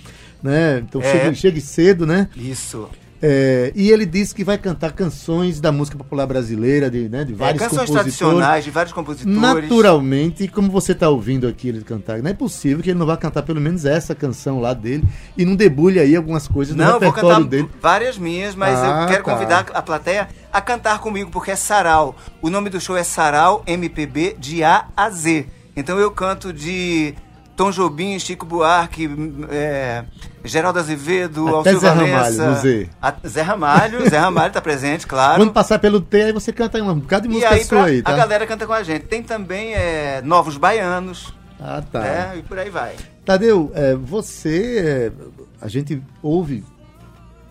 né? 0.44 0.80
Então 0.80 1.02
É. 1.02 1.10
chegue, 1.10 1.36
chegue 1.38 1.62
cedo, 1.62 2.06
né? 2.06 2.28
Isso. 2.36 2.90
É, 3.28 3.72
e 3.74 3.90
ele 3.90 4.06
disse 4.06 4.36
que 4.36 4.44
vai 4.44 4.56
cantar 4.56 4.92
canções 4.92 5.60
da 5.60 5.72
música 5.72 5.98
popular 5.98 6.28
brasileira, 6.28 6.92
de, 6.92 7.10
né, 7.10 7.24
de 7.24 7.34
É, 7.34 7.36
vários 7.36 7.60
canções 7.64 7.88
compositores. 7.90 8.18
tradicionais 8.20 8.64
de 8.64 8.70
vários 8.70 8.94
compositores. 8.94 9.36
Naturalmente, 9.36 10.48
como 10.48 10.70
você 10.70 10.92
está 10.92 11.10
ouvindo 11.10 11.48
aqui 11.48 11.70
ele 11.70 11.82
cantar, 11.84 12.22
não 12.22 12.30
é 12.30 12.34
possível 12.36 12.84
que 12.84 12.92
ele 12.92 13.00
não 13.00 13.06
vá 13.08 13.18
cantar 13.18 13.42
pelo 13.42 13.60
menos 13.60 13.84
essa 13.84 14.14
canção 14.14 14.60
lá 14.62 14.74
dele 14.76 15.04
e 15.36 15.44
não 15.44 15.56
debulhe 15.56 16.00
aí 16.00 16.16
algumas 16.16 16.48
coisas 16.48 16.76
do 16.76 16.78
Não, 16.84 17.00
vou 17.00 17.00
repertório 17.00 17.38
cantar 17.38 17.50
dele. 17.50 17.70
várias 17.82 18.18
minhas, 18.18 18.54
mas 18.54 18.78
Ah, 18.78 19.02
eu 19.04 19.08
quero 19.08 19.24
tá. 19.24 19.32
convidar 19.34 19.66
a 19.74 19.82
plateia 19.82 20.28
a 20.54 20.62
cantar 20.62 21.00
comigo, 21.00 21.32
porque 21.32 21.50
é 21.50 21.56
Sarau. 21.56 22.16
O 22.44 22.50
nome 22.52 22.70
do 22.70 22.80
show 22.80 22.96
é 22.96 23.04
Sarau 23.04 23.64
MPB 23.66 24.36
de 24.40 24.64
A 24.64 24.86
a 24.96 25.10
Z. 25.10 25.48
Então 25.76 25.98
eu 26.00 26.12
canto 26.12 26.54
de 26.54 27.16
Tom 27.56 27.72
Jobim, 27.72 28.20
Chico 28.20 28.46
Buarque, 28.46 29.10
é, 29.50 30.04
Geraldo 30.44 30.78
Azevedo, 30.80 31.48
Até 31.48 31.72
Alceu 31.72 31.80
Zé 31.80 31.90
Ramalho, 31.90 32.38
Valença. 32.38 32.90
Zé 33.28 33.42
Ramalho, 33.42 34.10
Zé 34.10 34.18
Ramalho 34.18 34.52
tá 34.54 34.62
presente, 34.62 35.08
claro. 35.08 35.42
Quando 35.42 35.54
passar 35.54 35.80
pelo 35.80 36.02
T, 36.02 36.22
aí 36.24 36.32
você 36.34 36.52
canta 36.52 36.82
um 36.84 37.00
bocado 37.00 37.28
de 37.28 37.34
música 37.34 37.54
aí 37.54 37.64
sua 37.64 37.78
pra- 37.80 37.88
aí, 37.88 38.02
tá? 38.02 38.12
a 38.12 38.16
galera 38.18 38.46
canta 38.46 38.68
com 38.68 38.74
a 38.74 38.84
gente. 38.84 39.04
Tem 39.06 39.24
também 39.24 39.74
é, 39.74 40.22
Novos 40.22 40.58
Baianos, 40.58 41.34
Ah, 41.60 41.82
tá. 41.90 42.00
né? 42.02 42.34
E 42.40 42.42
por 42.44 42.60
aí 42.60 42.70
vai. 42.70 42.96
Tadeu, 43.24 43.72
é, 43.74 43.96
você. 43.96 45.12
é, 45.12 45.36
a 45.62 45.68
gente 45.70 46.02
ouve 46.22 46.64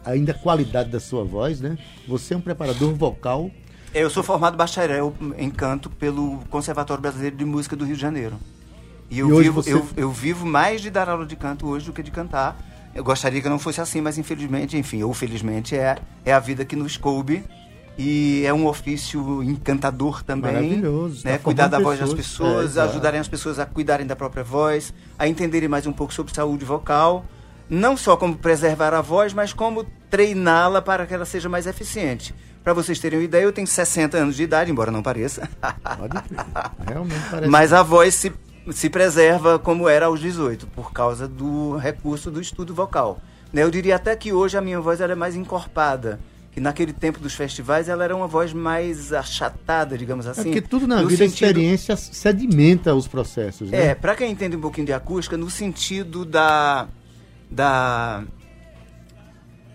ainda 0.05 0.33
a 0.33 0.35
qualidade 0.35 0.91
da 0.91 1.01
sua 1.01 1.25
voz, 1.25 1.61
né? 1.63 1.79
Você 2.07 2.35
é 2.35 2.37
um 2.37 2.41
preparador 2.43 2.93
vocal. 2.95 3.51
Eu 3.95 4.11
sou 4.11 4.23
formado 4.23 4.57
bacharel 4.57 5.15
em 5.39 5.49
canto 5.49 5.89
pelo 5.89 6.41
Conservatório 6.51 7.01
Brasileiro 7.01 7.37
de 7.37 7.45
Música 7.45 7.75
do 7.75 7.85
Rio 7.85 7.95
de 7.97 8.03
Janeiro. 8.03 8.37
E 9.11 9.19
eu, 9.19 9.41
E 9.41 9.45
vivo, 9.45 9.63
você- 9.63 9.73
eu, 9.73 9.87
eu 9.97 10.11
vivo 10.11 10.45
mais 10.47 10.81
de 10.81 10.91
dar 10.91 11.09
aula 11.09 11.27
de 11.27 11.37
canto 11.37 11.67
hoje 11.69 11.87
do 11.87 11.93
que 11.93 12.03
de 12.03 12.11
cantar. 12.11 12.57
Eu 12.95 13.03
gostaria 13.05 13.41
que 13.43 13.49
não 13.49 13.59
fosse 13.59 13.81
assim, 13.81 14.01
mas 14.01 14.19
infelizmente, 14.19 14.77
enfim, 14.77 15.03
ou 15.03 15.13
felizmente, 15.13 15.75
é, 15.77 15.97
é 16.25 16.33
a 16.33 16.39
vida 16.39 16.65
que 16.65 16.77
nos 16.77 16.97
coube. 16.97 17.45
E 17.97 18.43
é 18.45 18.53
um 18.53 18.67
ofício 18.67 19.41
encantador 19.43 20.23
também. 20.25 20.53
Maravilhoso, 20.53 21.23
Né? 21.25 21.33
tá 21.35 21.39
Cuidar 21.39 21.69
da 21.69 21.79
voz 21.79 21.99
das 22.01 22.13
pessoas. 22.13 22.77
É, 22.77 22.81
ajudarem 22.83 23.21
as 23.21 23.29
pessoas 23.29 23.59
a 23.61 23.67
cuidarem 23.67 24.05
da 24.07 24.17
própria 24.17 24.43
voz, 24.43 24.93
a 25.17 25.29
entenderem 25.29 25.69
mais 25.69 25.87
um 25.87 25.93
pouco 25.93 26.13
sobre 26.13 26.35
saúde 26.35 26.65
vocal. 26.65 27.25
Não 27.71 27.97
só 27.97 28.17
como 28.17 28.37
preservar 28.37 28.93
a 28.95 29.01
voz, 29.01 29.33
mas 29.33 29.53
como 29.53 29.85
treiná-la 30.11 30.83
para 30.83 31.07
que 31.07 31.15
ela 31.15 31.25
seja 31.25 31.49
mais 31.49 31.67
eficiente. 31.69 32.35
Para 32.65 32.73
vocês 32.73 32.99
terem 32.99 33.19
uma 33.21 33.25
ideia, 33.25 33.45
eu 33.45 33.53
tenho 33.53 33.67
60 33.67 34.17
anos 34.17 34.35
de 34.37 34.43
idade, 34.43 34.71
embora 34.73 34.91
não 34.91 35.03
pareça. 35.03 35.49
Pode 35.99 36.21
crer. 36.23 36.41
Realmente 36.89 37.23
parece. 37.31 37.51
Mas 37.51 37.73
a 37.73 37.83
voz 37.83 38.15
se, 38.15 38.33
se 38.73 38.89
preserva 38.89 39.59
como 39.59 39.89
era 39.89 40.07
aos 40.07 40.21
18, 40.21 40.67
por 40.69 40.93
causa 40.93 41.27
do 41.29 41.77
recurso 41.77 42.31
do 42.31 42.41
estudo 42.41 42.75
vocal. 42.75 43.21
Né, 43.53 43.63
Eu 43.63 43.71
diria 43.71 43.97
até 43.97 44.15
que 44.17 44.33
hoje 44.33 44.57
a 44.57 44.61
minha 44.61 44.81
voz 44.81 45.01
ela 45.01 45.13
é 45.13 45.17
mais 45.17 45.35
encorpada. 45.37 46.19
Que 46.53 46.61
naquele 46.61 46.93
tempo 46.93 47.19
dos 47.19 47.35
festivais 47.35 47.89
ela 47.89 48.05
era 48.05 48.15
uma 48.15 48.29
voz 48.29 48.53
mais 48.53 49.13
achatada, 49.13 49.99
digamos 49.99 50.25
É 50.25 50.31
assim. 50.31 50.43
porque 50.45 50.61
tudo 50.61 50.87
na 50.87 51.03
vida, 51.03 51.07
a 51.25 51.29
sentido- 51.29 51.47
experiência 51.49 51.97
sedimenta 51.97 52.95
os 52.95 53.09
processos, 53.09 53.71
né? 53.73 53.87
É, 53.89 53.95
para 53.97 54.15
quem 54.15 54.31
entende 54.31 54.55
um 54.57 54.61
pouquinho 54.61 54.87
de 54.87 54.93
acústica, 54.93 55.37
no 55.37 55.51
sentido 55.51 56.25
da. 56.25 56.87
da 57.51 58.23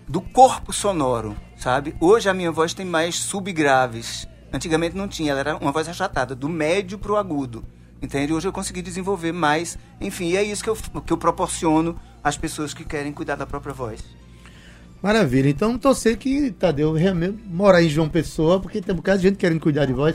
do 0.08 0.20
corpo 0.20 0.72
sonoro, 0.72 1.36
sabe? 1.56 1.94
Hoje 2.00 2.28
a 2.28 2.34
minha 2.34 2.50
voz 2.50 2.72
tem 2.74 2.84
mais 2.86 3.14
subgraves. 3.16 4.26
Antigamente 4.52 4.96
não 4.96 5.06
tinha, 5.06 5.30
ela 5.32 5.40
era 5.40 5.56
uma 5.58 5.70
voz 5.72 5.86
achatada, 5.88 6.34
do 6.34 6.48
médio 6.48 6.98
pro 6.98 7.16
agudo. 7.16 7.62
Entende? 8.02 8.32
Hoje 8.32 8.48
eu 8.48 8.52
consegui 8.52 8.82
desenvolver 8.82 9.32
mais. 9.32 9.78
Enfim, 10.00 10.30
e 10.30 10.36
é 10.36 10.42
isso 10.42 10.64
que 10.64 10.70
eu, 10.70 10.76
que 10.76 11.12
eu 11.12 11.18
proporciono 11.18 11.98
às 12.24 12.36
pessoas 12.36 12.72
que 12.72 12.84
querem 12.84 13.12
cuidar 13.12 13.36
da 13.36 13.46
própria 13.46 13.72
voz. 13.72 14.02
Maravilha. 15.02 15.48
Então, 15.48 15.78
torcer 15.78 16.16
que 16.18 16.50
Tadeu 16.50 16.92
realmente 16.92 17.42
morar 17.46 17.82
em 17.82 17.88
João 17.88 18.08
Pessoa, 18.08 18.60
porque 18.60 18.80
tem 18.80 18.92
um 18.92 18.96
bocado 18.96 19.18
de 19.18 19.28
gente 19.28 19.38
querendo 19.38 19.60
cuidar 19.60 19.86
de 19.86 19.92
voz. 19.92 20.14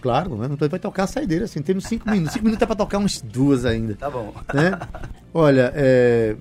Claro, 0.00 0.36
né? 0.36 0.48
Então 0.50 0.68
vai 0.68 0.80
tocar 0.80 1.04
a 1.04 1.06
saideira, 1.06 1.44
assim. 1.44 1.62
Temos 1.62 1.84
cinco 1.84 2.10
minutos. 2.10 2.32
Cinco 2.32 2.44
minutos 2.44 2.62
é 2.62 2.66
pra 2.66 2.74
tocar 2.74 2.98
umas 2.98 3.20
duas 3.20 3.64
ainda. 3.64 3.94
Tá 3.94 4.10
bom. 4.10 4.34
né? 4.52 4.78
Olha, 5.32 5.72
é, 5.76 6.36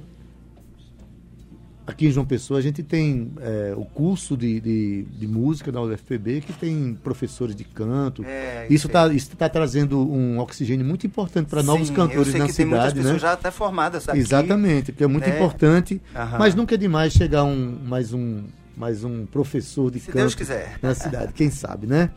aqui 1.86 2.08
em 2.08 2.12
João 2.12 2.26
Pessoa 2.26 2.60
a 2.60 2.62
gente 2.62 2.84
tem 2.84 3.32
é, 3.42 3.74
o 3.76 3.84
curso 3.86 4.38
de, 4.38 4.60
de, 4.60 5.04
de 5.04 5.28
música 5.28 5.72
da 5.72 5.82
UFPB 5.82 6.42
que 6.42 6.54
tem 6.54 6.98
professores 7.04 7.56
de 7.56 7.64
canto. 7.64 8.24
É, 8.26 8.68
isso 8.70 8.88
está 8.88 9.08
isso 9.14 9.36
tá 9.36 9.50
trazendo 9.50 10.00
um 10.00 10.40
oxigênio 10.40 10.86
muito 10.86 11.06
importante 11.06 11.48
para 11.48 11.64
novos 11.64 11.90
cantores 11.90 12.34
eu 12.34 12.40
na 12.40 12.48
que 12.48 12.54
tem 12.54 12.66
muitas 12.66 12.90
cidade, 12.90 12.96
pessoas 12.96 13.14
né? 13.14 13.20
já 13.20 13.34
até 13.34 13.52
formadas 13.52 14.08
aqui. 14.08 14.20
Exatamente, 14.20 14.92
porque 14.92 15.04
é 15.04 15.08
muito 15.08 15.28
né? 15.28 15.36
importante, 15.36 16.02
Aham. 16.16 16.38
mas 16.38 16.56
nunca 16.56 16.76
é 16.76 16.78
demais 16.78 17.14
chegar 17.14 17.44
um 17.44 17.78
mais 17.86 18.14
um 18.14 18.44
mais 18.76 19.04
um 19.04 19.26
professor 19.26 19.92
de 19.92 20.00
Se 20.00 20.12
canto 20.12 20.36
na 20.82 20.96
cidade, 20.96 21.34
quem 21.34 21.50
sabe, 21.50 21.86
né? 21.88 22.10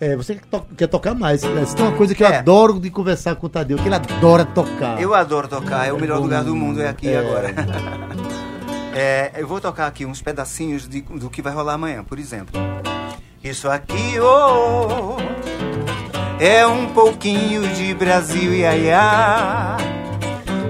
É, 0.00 0.14
você 0.14 0.34
quer, 0.36 0.44
to- 0.46 0.66
quer 0.76 0.86
tocar 0.86 1.12
mais. 1.14 1.42
Isso 1.42 1.74
tem 1.76 1.84
uma 1.84 1.96
coisa 1.96 2.14
que 2.14 2.22
eu 2.22 2.26
É. 2.28 2.38
adoro 2.38 2.78
de 2.78 2.88
conversar 2.88 3.34
com 3.34 3.46
o 3.46 3.48
Tadeu, 3.48 3.78
que 3.78 3.86
ele 3.88 3.94
adora 3.96 4.44
tocar. 4.44 5.00
Eu 5.02 5.12
adoro 5.12 5.48
tocar, 5.48 5.88
é 5.88 5.92
o 5.92 6.00
melhor 6.00 6.18
bom, 6.18 6.24
lugar 6.24 6.44
do 6.44 6.54
mundo, 6.54 6.80
é 6.80 6.88
aqui 6.88 7.08
é. 7.08 7.18
agora. 7.18 7.48
É, 9.00 9.30
eu 9.36 9.46
vou 9.46 9.60
tocar 9.60 9.86
aqui 9.86 10.04
uns 10.04 10.20
pedacinhos 10.20 10.88
de- 10.88 11.02
do 11.02 11.30
que 11.30 11.40
vai 11.40 11.52
rolar 11.52 11.74
amanhã, 11.74 12.02
por 12.02 12.18
exemplo. 12.18 12.60
Isso 13.44 13.70
aqui, 13.70 14.18
oh, 14.20 15.16
é 16.42 16.66
um 16.66 16.86
pouquinho 16.86 17.62
de 17.74 17.94
Brasil, 17.94 18.52
ia, 18.52 18.74
ia. 18.76 19.76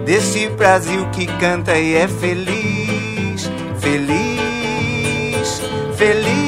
Desse 0.04 0.46
Brasil 0.50 1.08
que 1.10 1.26
canta 1.38 1.78
e 1.78 1.94
é 1.94 2.06
feliz, 2.06 3.50
feliz, 3.80 5.62
feliz. 5.96 6.38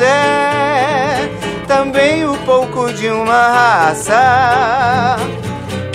É 0.00 1.28
também 1.68 2.26
um 2.26 2.36
pouco 2.38 2.92
de 2.92 3.06
uma 3.10 3.32
raça 3.48 5.16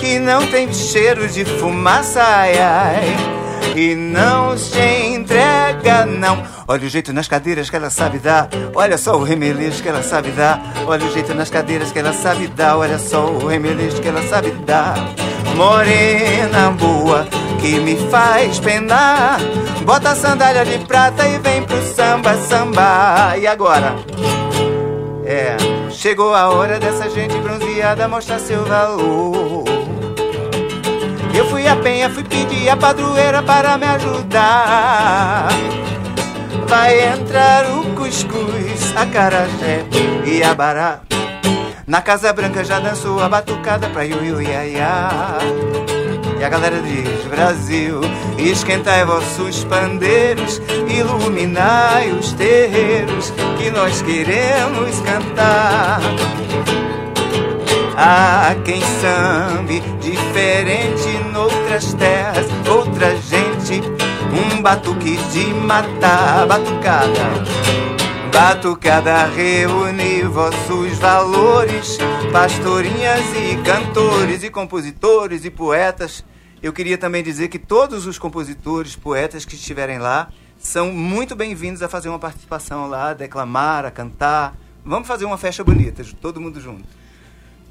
que 0.09 0.17
não 0.17 0.47
tem 0.47 0.73
cheiro 0.73 1.27
de 1.27 1.45
fumaça, 1.45 2.19
ai, 2.19 2.57
ai, 2.57 3.15
e 3.75 3.93
não 3.93 4.57
se 4.57 4.81
entrega, 5.05 6.03
não. 6.03 6.43
Olha 6.67 6.87
o 6.87 6.89
jeito 6.89 7.13
nas 7.13 7.27
cadeiras 7.27 7.69
que 7.69 7.75
ela 7.75 7.91
sabe 7.91 8.17
dar, 8.17 8.49
olha 8.73 8.97
só 8.97 9.15
o 9.15 9.23
remeleixo 9.23 9.83
que 9.83 9.87
ela 9.87 10.01
sabe 10.01 10.31
dar, 10.31 10.59
olha 10.87 11.05
o 11.05 11.13
jeito 11.13 11.35
nas 11.35 11.51
cadeiras 11.51 11.91
que 11.91 11.99
ela 11.99 12.11
sabe 12.11 12.47
dar, 12.47 12.75
olha 12.75 12.97
só 12.97 13.23
o 13.23 13.45
remeleixo 13.45 14.01
que 14.01 14.07
ela 14.07 14.23
sabe 14.23 14.49
dar. 14.65 14.95
Morena 15.55 16.71
boa 16.71 17.27
que 17.61 17.79
me 17.79 17.95
faz 18.09 18.59
penar, 18.59 19.37
bota 19.85 20.09
a 20.09 20.15
sandália 20.15 20.65
de 20.65 20.79
prata 20.85 21.27
e 21.27 21.37
vem 21.37 21.61
pro 21.61 21.79
samba, 21.83 22.35
samba. 22.35 23.37
E 23.37 23.45
agora? 23.45 23.95
É, 25.23 25.55
chegou 25.91 26.33
a 26.33 26.49
hora 26.49 26.79
dessa 26.79 27.07
gente 27.11 27.37
bronzeada 27.37 28.07
mostrar 28.07 28.39
seu 28.39 28.65
valor. 28.65 29.68
Eu 31.39 31.45
fui 31.45 31.65
a 31.65 31.75
penha, 31.77 32.09
fui 32.09 32.25
pedir 32.25 32.67
a 32.67 32.75
padroeira 32.75 33.41
para 33.41 33.77
me 33.77 33.85
ajudar. 33.85 35.47
Vai 36.67 37.13
entrar 37.13 37.63
o 37.77 37.95
cuscuz, 37.95 38.93
a 38.93 39.05
carajé 39.05 39.85
e 40.25 40.43
a 40.43 40.53
bará. 40.53 40.99
Na 41.87 42.01
Casa 42.01 42.33
Branca 42.33 42.61
já 42.65 42.79
dançou 42.79 43.23
a 43.23 43.29
batucada 43.29 43.87
pra 43.87 44.05
iu, 44.05 44.21
iu, 44.21 44.41
ia, 44.41 44.65
ia. 44.65 45.37
E 46.37 46.43
a 46.43 46.49
galera 46.49 46.81
diz: 46.81 47.25
Brasil, 47.29 48.01
esquentai 48.37 49.05
vossos 49.05 49.63
pandeiros, 49.63 50.61
iluminai 50.89 52.11
os 52.11 52.33
terreiros 52.33 53.31
que 53.57 53.71
nós 53.71 54.01
queremos 54.01 54.99
cantar. 54.99 56.01
Há 58.01 58.55
quem 58.63 58.79
sambe 58.79 59.81
diferente 59.99 61.21
noutras 61.33 61.93
terras, 61.95 62.45
outra 62.65 63.13
gente, 63.17 63.81
um 64.31 64.61
batuque 64.61 65.17
de 65.33 65.53
matar, 65.53 66.47
batucada. 66.47 67.43
Batucada 68.31 69.25
reúne 69.25 70.21
vossos 70.23 70.97
valores, 70.97 71.97
pastorinhas 72.31 73.19
e 73.35 73.61
cantores 73.63 74.43
e 74.43 74.49
compositores 74.49 75.43
e 75.43 75.49
poetas. 75.49 76.23
Eu 76.63 76.71
queria 76.71 76.97
também 76.97 77.21
dizer 77.21 77.49
que 77.49 77.59
todos 77.59 78.07
os 78.07 78.17
compositores, 78.17 78.95
poetas 78.95 79.43
que 79.43 79.55
estiverem 79.55 79.99
lá 79.99 80.29
são 80.57 80.93
muito 80.93 81.35
bem-vindos 81.35 81.83
a 81.83 81.89
fazer 81.89 82.07
uma 82.07 82.17
participação 82.17 82.87
lá, 82.87 83.09
a 83.09 83.13
declamar, 83.13 83.83
a 83.83 83.91
cantar. 83.91 84.55
Vamos 84.85 85.05
fazer 85.05 85.25
uma 85.25 85.37
festa 85.37 85.65
bonita, 85.65 86.01
todo 86.21 86.39
mundo 86.39 86.61
junto. 86.61 86.98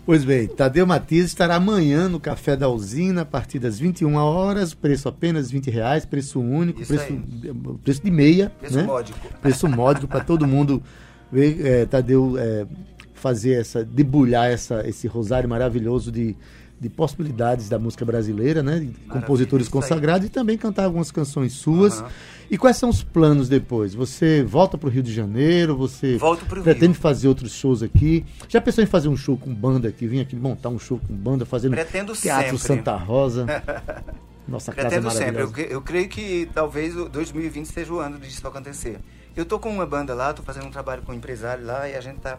Pois 0.09 0.25
bem, 0.25 0.49
Tadeu 0.49 0.87
Matias 0.87 1.27
estará 1.27 1.57
amanhã 1.57 2.09
no 2.09 2.19
Café 2.19 2.57
da 2.57 2.67
Usina, 2.67 3.21
a 3.21 3.25
partir 3.27 3.59
das 3.59 3.79
21 3.79 4.15
horas, 4.15 4.73
preço 4.73 5.07
apenas 5.07 5.51
20 5.51 5.69
reais, 5.71 6.07
preço 6.07 6.41
único, 6.41 6.81
Isso 6.81 6.95
preço, 6.95 7.13
aí. 7.13 7.55
preço 7.85 8.03
de 8.03 8.11
meia. 8.11 8.51
Preço 8.59 8.79
né? 8.79 8.85
módico. 8.85 9.19
Preço 9.43 9.69
módico 9.69 10.09
para 10.09 10.25
todo 10.25 10.47
mundo 10.47 10.83
ver, 11.31 11.61
é, 11.63 11.85
Tadeu 11.85 12.39
é, 12.39 12.67
fazer 13.13 13.61
essa, 13.61 13.85
debulhar 13.85 14.51
essa, 14.51 14.83
esse 14.89 15.07
rosário 15.07 15.47
maravilhoso 15.47 16.11
de, 16.11 16.35
de 16.81 16.89
possibilidades 16.89 17.69
da 17.69 17.79
música 17.79 18.05
brasileira, 18.05 18.63
né? 18.63 18.79
De 18.79 18.87
compositores 19.09 19.69
consagrados 19.69 20.27
e 20.27 20.31
também 20.31 20.57
cantar 20.57 20.85
algumas 20.85 21.11
canções 21.11 21.53
suas. 21.55 22.01
Aham. 22.01 22.09
E 22.51 22.57
quais 22.57 22.77
são 22.77 22.89
os 22.89 23.03
planos 23.03 23.49
depois? 23.49 23.95
Você 23.95 24.43
volta 24.43 24.79
para 24.79 24.89
o 24.89 24.91
Rio 24.91 25.03
de 25.03 25.13
Janeiro? 25.13 25.77
Você 25.77 26.17
Volto 26.17 26.47
pro 26.47 26.63
pretende 26.63 26.93
Rio. 26.93 27.01
fazer 27.01 27.29
outros 27.29 27.53
shows 27.53 27.83
aqui? 27.83 28.25
Já 28.49 28.61
pensou 28.61 28.83
em 28.83 28.87
fazer 28.87 29.09
um 29.09 29.17
show 29.17 29.37
com 29.37 29.53
banda 29.55 29.89
aqui? 29.89 30.07
Vim 30.07 30.21
aqui 30.21 30.35
montar 30.35 30.71
um 30.71 30.79
show 30.79 30.99
com 31.07 31.15
banda, 31.15 31.45
fazendo 31.45 31.73
Pretendo 31.73 32.15
Teatro 32.15 32.57
sempre. 32.57 32.77
Santa 32.77 32.97
Rosa. 32.97 33.47
Nossa 34.49 34.73
casa 34.73 34.89
Pretendo 34.89 35.11
sempre. 35.11 35.43
Eu, 35.43 35.53
eu 35.69 35.83
creio 35.83 36.09
que 36.09 36.49
talvez 36.55 36.97
o 36.97 37.07
2020 37.09 37.67
seja 37.67 37.93
o 37.93 37.99
ano 37.99 38.19
disso 38.19 38.47
acontecer. 38.47 38.99
Eu 39.37 39.45
tô 39.45 39.59
com 39.59 39.71
uma 39.71 39.85
banda 39.85 40.15
lá, 40.15 40.33
tô 40.33 40.43
fazendo 40.43 40.67
um 40.67 40.71
trabalho 40.71 41.03
com 41.03 41.13
um 41.13 41.15
empresário 41.15 41.67
lá 41.67 41.87
e 41.87 41.95
a 41.95 42.01
gente 42.01 42.19
tá 42.19 42.39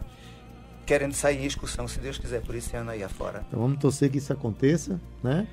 querendo 0.90 1.14
sair 1.14 1.40
em 1.40 1.46
excursão, 1.46 1.86
se 1.86 2.00
Deus 2.00 2.18
quiser, 2.18 2.40
por 2.40 2.52
esse 2.56 2.74
ano 2.76 2.90
aí 2.90 3.00
afora. 3.00 3.44
Então 3.46 3.60
vamos 3.60 3.78
torcer 3.78 4.10
que 4.10 4.18
isso 4.18 4.32
aconteça, 4.32 5.00
né? 5.22 5.46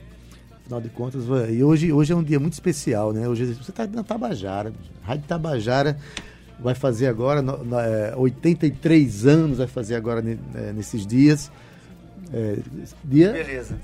Afinal 0.62 0.82
de 0.82 0.90
contas, 0.90 1.26
e 1.52 1.64
hoje, 1.64 1.94
hoje 1.94 2.12
é 2.12 2.16
um 2.16 2.24
dia 2.24 2.40
muito 2.40 2.54
especial, 2.54 3.14
né? 3.14 3.28
Hoje 3.30 3.46
você 3.54 3.70
está 3.70 3.86
na 3.86 4.04
Tabajara, 4.04 4.74
Rádio 5.04 5.26
Tabajara 5.28 5.96
vai 6.60 6.74
fazer 6.74 7.06
agora 7.06 7.40
no- 7.44 7.64
na- 7.64 7.84
é, 7.86 8.16
83 8.16 9.28
anos, 9.28 9.60
vai 9.60 9.68
fazer 9.68 9.94
agora 9.94 10.24
é, 10.56 10.74
nesses 10.74 11.06
dias. 11.06 11.52
É, 12.34 12.58
dia 13.04 13.32
Beleza. 13.32 13.76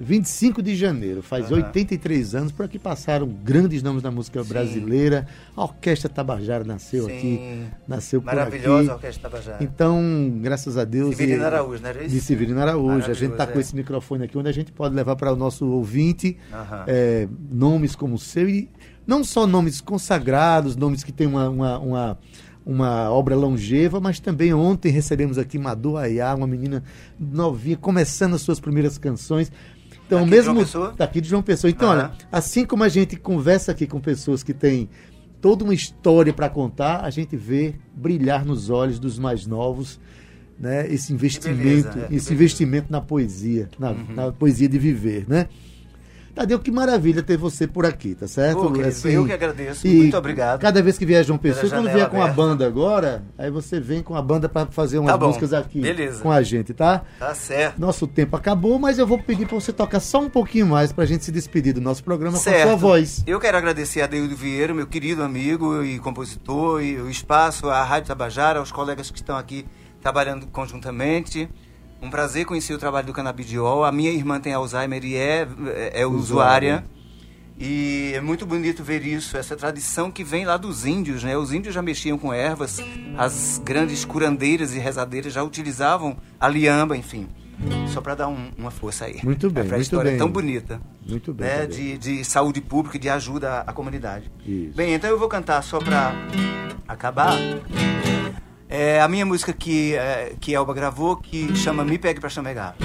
25 0.00 0.62
de 0.62 0.74
janeiro, 0.74 1.22
faz 1.22 1.46
Aham. 1.52 1.56
83 1.56 2.34
anos, 2.34 2.52
por 2.52 2.64
aqui 2.64 2.78
passaram 2.78 3.28
grandes 3.28 3.82
nomes 3.82 4.02
da 4.02 4.10
música 4.10 4.42
Sim. 4.42 4.48
brasileira. 4.48 5.26
A 5.54 5.62
Orquestra 5.62 6.08
Tabajara 6.08 6.64
nasceu 6.64 7.04
Sim. 7.04 7.16
aqui, 7.16 7.64
nasceu 7.86 8.22
por 8.22 8.26
Maravilhosa 8.34 8.80
aqui. 8.80 8.90
a 8.90 8.94
Orquestra 8.94 9.30
Tabajara. 9.30 9.62
Então, 9.62 10.32
graças 10.40 10.78
a 10.78 10.84
Deus. 10.84 11.14
Severino 11.14 11.44
Araújo, 11.44 11.82
isso? 12.00 12.08
De 12.08 12.20
Severino 12.20 12.60
Araújo. 12.60 13.10
A 13.10 13.12
gente 13.12 13.32
está 13.32 13.44
Maravilhoso, 13.44 13.52
com 13.52 13.58
é. 13.58 13.60
esse 13.60 13.76
microfone 13.76 14.24
aqui, 14.24 14.38
onde 14.38 14.48
a 14.48 14.52
gente 14.52 14.72
pode 14.72 14.94
levar 14.94 15.16
para 15.16 15.34
o 15.34 15.36
nosso 15.36 15.66
ouvinte 15.66 16.38
Aham. 16.50 16.84
é, 16.86 17.28
nomes 17.50 17.94
como 17.94 18.14
o 18.14 18.18
seu. 18.18 18.48
E 18.48 18.70
não 19.06 19.22
só 19.22 19.46
nomes 19.46 19.82
consagrados, 19.82 20.76
nomes 20.76 21.04
que 21.04 21.12
têm 21.12 21.26
uma, 21.26 21.50
uma, 21.50 21.78
uma, 21.78 22.18
uma 22.64 23.10
obra 23.10 23.34
longeva, 23.34 24.00
mas 24.00 24.20
também 24.20 24.52
ontem 24.52 24.90
recebemos 24.90 25.38
aqui 25.38 25.58
Madu 25.58 25.96
Ayá, 25.96 26.34
uma 26.34 26.46
menina 26.46 26.82
novinha, 27.18 27.76
começando 27.76 28.34
as 28.34 28.42
suas 28.42 28.60
primeiras 28.60 28.98
canções. 28.98 29.50
Então, 30.06 30.20
Daqui 30.20 30.30
de 30.30 30.36
mesmo 30.36 30.64
João 30.64 30.94
daqui 30.96 31.20
de 31.20 31.28
João 31.28 31.42
Pessoa. 31.42 31.70
Então, 31.70 31.88
Aham. 31.88 31.98
olha, 31.98 32.12
assim 32.32 32.64
como 32.64 32.82
a 32.82 32.88
gente 32.88 33.16
conversa 33.16 33.72
aqui 33.72 33.86
com 33.86 34.00
pessoas 34.00 34.42
que 34.42 34.52
têm 34.52 34.88
toda 35.40 35.64
uma 35.64 35.72
história 35.72 36.32
para 36.32 36.48
contar, 36.48 37.04
a 37.04 37.10
gente 37.10 37.36
vê 37.36 37.74
brilhar 37.94 38.44
nos 38.44 38.70
olhos 38.70 38.98
dos 38.98 39.18
mais 39.18 39.46
novos, 39.46 40.00
né? 40.58 40.86
Esse 40.92 41.12
investimento, 41.12 41.58
beleza, 41.62 41.88
é, 41.88 41.90
esse 41.90 42.08
beleza. 42.08 42.34
investimento 42.34 42.92
na 42.92 43.00
poesia, 43.00 43.68
na, 43.78 43.94
na 43.94 44.32
poesia 44.32 44.68
de 44.68 44.78
viver, 44.78 45.24
né? 45.28 45.48
Tadeu, 46.34 46.58
que 46.58 46.70
maravilha 46.70 47.22
ter 47.22 47.36
você 47.36 47.66
por 47.66 47.84
aqui, 47.84 48.14
tá 48.14 48.26
certo? 48.28 48.66
Ô, 48.66 48.72
querido, 48.72 49.08
eu 49.08 49.26
que 49.26 49.32
agradeço. 49.32 49.86
Muito 49.86 50.16
obrigado. 50.16 50.60
Cada 50.60 50.82
vez 50.82 50.96
que 50.96 51.04
vier 51.04 51.24
João 51.24 51.38
Pessoa, 51.38 51.68
quando 51.70 51.90
vier 51.92 52.08
com 52.08 52.22
a 52.22 52.28
banda 52.28 52.66
agora, 52.66 53.22
aí 53.36 53.50
você 53.50 53.80
vem 53.80 54.02
com 54.02 54.14
a 54.14 54.22
banda 54.22 54.48
para 54.48 54.66
fazer 54.66 54.98
umas 54.98 55.10
Tá 55.12 55.18
bom, 55.18 55.26
músicas 55.28 55.52
aqui 55.52 55.80
beleza. 55.80 56.22
com 56.22 56.30
a 56.30 56.42
gente, 56.42 56.72
tá? 56.72 57.02
Tá 57.18 57.34
certo. 57.34 57.78
Nosso 57.80 58.06
tempo 58.06 58.36
acabou, 58.36 58.78
mas 58.78 58.98
eu 58.98 59.06
vou 59.06 59.18
pedir 59.22 59.46
para 59.46 59.58
você 59.60 59.72
tocar 59.72 60.00
só 60.00 60.20
um 60.20 60.30
pouquinho 60.30 60.66
mais 60.66 60.92
pra 60.92 61.04
gente 61.04 61.24
se 61.24 61.32
despedir 61.32 61.74
do 61.74 61.80
nosso 61.80 62.02
programa 62.04 62.34
com 62.36 62.40
a 62.48 62.52
Certo. 62.52 62.68
sua 62.68 62.76
voz. 62.76 63.22
Eu 63.26 63.40
quero 63.40 63.56
agradecer 63.58 64.00
a 64.00 64.06
Deildo 64.06 64.36
Vieira, 64.36 64.72
meu 64.72 64.86
querido 64.86 65.22
amigo 65.22 65.82
e 65.82 65.98
compositor, 65.98 66.82
e 66.82 66.96
o 67.00 67.10
espaço, 67.10 67.68
a 67.68 67.82
Rádio 67.82 68.08
Tabajara, 68.08 68.58
aos 68.60 68.70
colegas 68.72 69.10
que 69.10 69.18
estão 69.18 69.36
aqui 69.36 69.66
trabalhando 70.00 70.46
conjuntamente. 70.46 71.48
Um 72.02 72.08
prazer 72.10 72.44
conhecer 72.46 72.72
o 72.74 72.78
trabalho 72.78 73.06
do 73.06 73.12
canabidiol. 73.12 73.84
A 73.84 73.92
minha 73.92 74.10
irmã 74.10 74.40
tem 74.40 74.52
Alzheimer 74.54 75.04
e 75.04 75.16
é, 75.16 75.46
é, 75.92 76.00
é 76.02 76.06
usuária. 76.06 76.84
E 77.58 78.12
é 78.14 78.20
muito 78.22 78.46
bonito 78.46 78.82
ver 78.82 79.04
isso, 79.04 79.36
essa 79.36 79.54
tradição 79.54 80.10
que 80.10 80.24
vem 80.24 80.46
lá 80.46 80.56
dos 80.56 80.86
índios, 80.86 81.22
né? 81.22 81.36
Os 81.36 81.52
índios 81.52 81.74
já 81.74 81.82
mexiam 81.82 82.16
com 82.16 82.32
ervas, 82.32 82.82
as 83.18 83.60
grandes 83.62 84.02
curandeiras 84.02 84.74
e 84.74 84.78
rezadeiras 84.78 85.34
já 85.34 85.42
utilizavam 85.42 86.16
a 86.40 86.48
liamba, 86.48 86.96
enfim. 86.96 87.28
Só 87.92 88.00
para 88.00 88.14
dar 88.14 88.28
um- 88.28 88.50
uma 88.56 88.70
força 88.70 89.04
aí. 89.04 89.20
Muito 89.22 89.50
bem, 89.50 89.64
Pra 89.64 89.76
muito 89.76 89.82
história 89.82 90.10
bem. 90.12 90.18
tão 90.18 90.30
bonita 90.30 90.80
Muito 91.06 91.34
bem. 91.34 91.46
né, 91.46 91.58
Tadeu. 91.58 91.76
de, 91.76 91.98
de 91.98 92.24
saúde 92.24 92.62
pública 92.62 92.96
e 92.96 93.00
de 93.00 93.10
ajuda 93.10 93.50
à, 93.50 93.60
à 93.70 93.72
comunidade. 93.74 94.32
Isso. 94.46 94.74
Bem, 94.74 94.94
então 94.94 95.10
eu 95.10 95.18
vou 95.18 95.28
cantar 95.28 95.62
só 95.62 95.78
pra 95.78 96.14
acabar. 96.88 97.36
É 98.70 99.00
a 99.00 99.08
minha 99.08 99.26
música 99.26 99.52
que, 99.52 99.96
é, 99.96 100.34
que 100.40 100.54
Elba 100.54 100.72
gravou, 100.72 101.16
que 101.16 101.56
chama 101.56 101.84
Me 101.84 101.98
Pegue 101.98 102.20
Pra 102.20 102.30
Chamegar. 102.30 102.76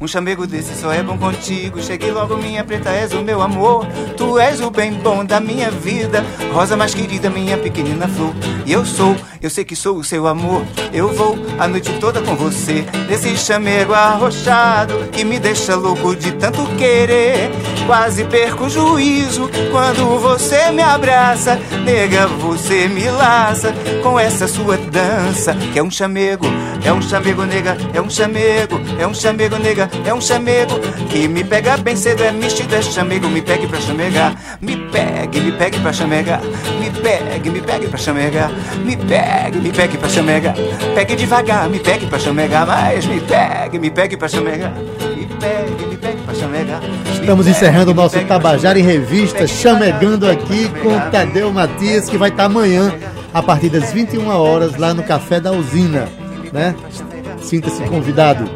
Um 0.00 0.06
chamego 0.06 0.46
desse 0.46 0.80
só 0.80 0.92
é 0.92 1.02
bom 1.02 1.18
contigo. 1.18 1.82
Cheguei 1.82 2.12
logo, 2.12 2.36
minha 2.36 2.62
preta, 2.62 2.90
és 2.90 3.12
o 3.12 3.20
meu 3.20 3.42
amor. 3.42 3.84
Tu 4.16 4.38
és 4.38 4.60
o 4.60 4.70
bem 4.70 4.92
bom 4.92 5.24
da 5.24 5.40
minha 5.40 5.72
vida. 5.72 6.24
Rosa 6.52 6.76
mais 6.76 6.94
querida, 6.94 7.28
minha 7.28 7.58
pequenina 7.58 8.06
flor. 8.06 8.32
E 8.64 8.72
eu 8.72 8.86
sou, 8.86 9.16
eu 9.42 9.50
sei 9.50 9.64
que 9.64 9.74
sou 9.74 9.96
o 9.96 10.04
seu 10.04 10.28
amor. 10.28 10.62
Eu 10.92 11.12
vou 11.12 11.36
a 11.58 11.66
noite 11.66 11.92
toda 11.98 12.22
com 12.22 12.36
você. 12.36 12.86
Nesse 13.08 13.36
chamego 13.36 13.92
arrochado 13.92 14.94
que 15.10 15.24
me 15.24 15.40
deixa 15.40 15.74
louco 15.74 16.14
de 16.14 16.30
tanto 16.30 16.64
querer. 16.76 17.50
Quase 17.84 18.22
perco 18.24 18.66
o 18.66 18.70
juízo 18.70 19.50
quando 19.72 20.16
você 20.20 20.70
me 20.70 20.82
abraça. 20.82 21.58
Nega, 21.84 22.28
você 22.28 22.86
me 22.86 23.10
laça 23.10 23.74
com 24.02 24.16
essa 24.16 24.46
sua 24.46 24.76
dança. 24.76 25.54
Que 25.72 25.80
é 25.80 25.82
um 25.82 25.90
chamego, 25.90 26.46
é 26.84 26.92
um 26.92 27.02
chamego, 27.02 27.44
nega, 27.44 27.76
é 27.92 28.00
um 28.00 28.08
chamego, 28.08 28.80
é 28.98 29.06
um 29.06 29.14
chamego, 29.14 29.56
nega, 29.56 29.87
é 30.04 30.12
um 30.12 30.20
chamego. 30.20 30.78
Que 31.08 31.28
me 31.28 31.44
pega 31.44 31.76
bem 31.76 31.96
cedo, 31.96 32.22
é 32.22 32.32
mistido, 32.32 32.74
é 32.74 32.82
chamego. 32.82 33.28
Me 33.28 33.42
pegue 33.42 33.66
pra 33.66 33.80
chamegar, 33.80 34.34
me 34.60 34.76
pegue, 34.76 35.40
me 35.40 35.52
pegue 35.52 35.78
pra 35.80 35.92
chamegar. 35.92 36.40
Me 36.80 36.90
pegue, 36.90 37.50
me 37.50 37.60
pegue 37.60 37.88
pra 37.88 37.98
chamegar. 37.98 38.50
Me 38.84 38.96
pegue, 38.96 39.58
me 39.58 39.72
pegue 39.72 39.98
pra 39.98 40.08
chamegar. 40.08 40.54
Pegue 40.94 41.16
devagar, 41.16 41.68
me 41.68 41.78
pegue 41.78 42.06
pra 42.06 42.18
chamegar. 42.18 42.66
Mas 42.66 43.06
me 43.06 43.20
pegue, 43.20 43.78
me 43.78 43.90
pegue 43.90 44.16
pra 44.16 44.28
chamegar. 44.28 44.72
Me 45.16 45.26
pegue, 45.26 45.86
me 45.86 45.96
pegue 45.96 46.22
pra 46.22 46.34
chamegar. 46.34 46.80
Me 46.80 47.20
Estamos 47.20 47.46
encerrando 47.46 47.90
o 47.90 47.94
nosso 47.94 48.18
Tabajara 48.24 48.78
em. 48.78 48.82
Revista, 48.82 49.46
chamegando 49.46 50.28
aqui 50.28 50.68
com. 50.82 50.98
Tadeu 51.10 51.52
Matias, 51.52 52.08
que 52.08 52.16
vai 52.16 52.30
estar 52.30 52.44
amanhã, 52.44 52.94
a 53.32 53.42
partir 53.42 53.68
das 53.68 53.92
21 53.92 54.28
horas, 54.28 54.76
lá 54.76 54.94
no 54.94 55.02
Café 55.02 55.40
da 55.40 55.52
Usina. 55.52 56.08
Né? 56.52 56.74
Sinta-se 57.40 57.82
convidado. 57.84 58.48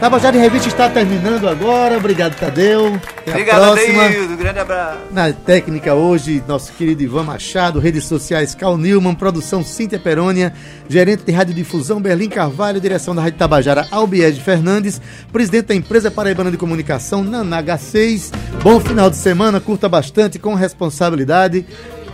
Tabajara 0.00 0.36
em 0.36 0.40
Revista 0.40 0.68
está 0.68 0.88
terminando 0.88 1.48
agora. 1.48 1.96
Obrigado, 1.96 2.36
Tadeu. 2.36 2.94
Até 2.94 3.30
a 3.32 3.34
Obrigado, 3.34 3.74
próxima. 3.74 4.04
Adeildo. 4.04 4.36
Grande 4.36 4.58
abraço. 4.60 4.98
Na 5.10 5.32
técnica 5.32 5.92
hoje, 5.92 6.42
nosso 6.46 6.72
querido 6.74 7.02
Ivan 7.02 7.24
Machado, 7.24 7.80
redes 7.80 8.04
sociais 8.04 8.54
Cal 8.54 8.78
Newman, 8.78 9.16
produção 9.16 9.64
Cíntia 9.64 9.98
Perônia, 9.98 10.52
gerente 10.88 11.24
de 11.24 11.32
radiodifusão 11.32 12.00
Berlim 12.00 12.28
Carvalho, 12.28 12.80
direção 12.80 13.12
da 13.12 13.22
Rádio 13.22 13.40
Tabajara 13.40 13.88
Albiege 13.90 14.40
Fernandes, 14.40 15.00
presidente 15.32 15.66
da 15.66 15.74
empresa 15.74 16.12
Paraibana 16.12 16.52
de 16.52 16.56
Comunicação 16.56 17.24
Nanaga 17.24 17.76
6. 17.76 18.32
Bom 18.62 18.78
final 18.78 19.10
de 19.10 19.16
semana, 19.16 19.58
curta 19.58 19.88
bastante 19.88 20.38
com 20.38 20.54
responsabilidade. 20.54 21.66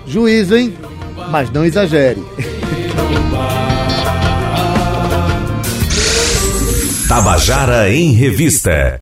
Juízo, 0.06 0.56
hein? 0.56 0.74
Mas 1.30 1.50
não 1.50 1.64
exagere. 1.66 2.22
Tabajara 7.14 7.88
em 7.94 8.10
Revista. 8.12 8.92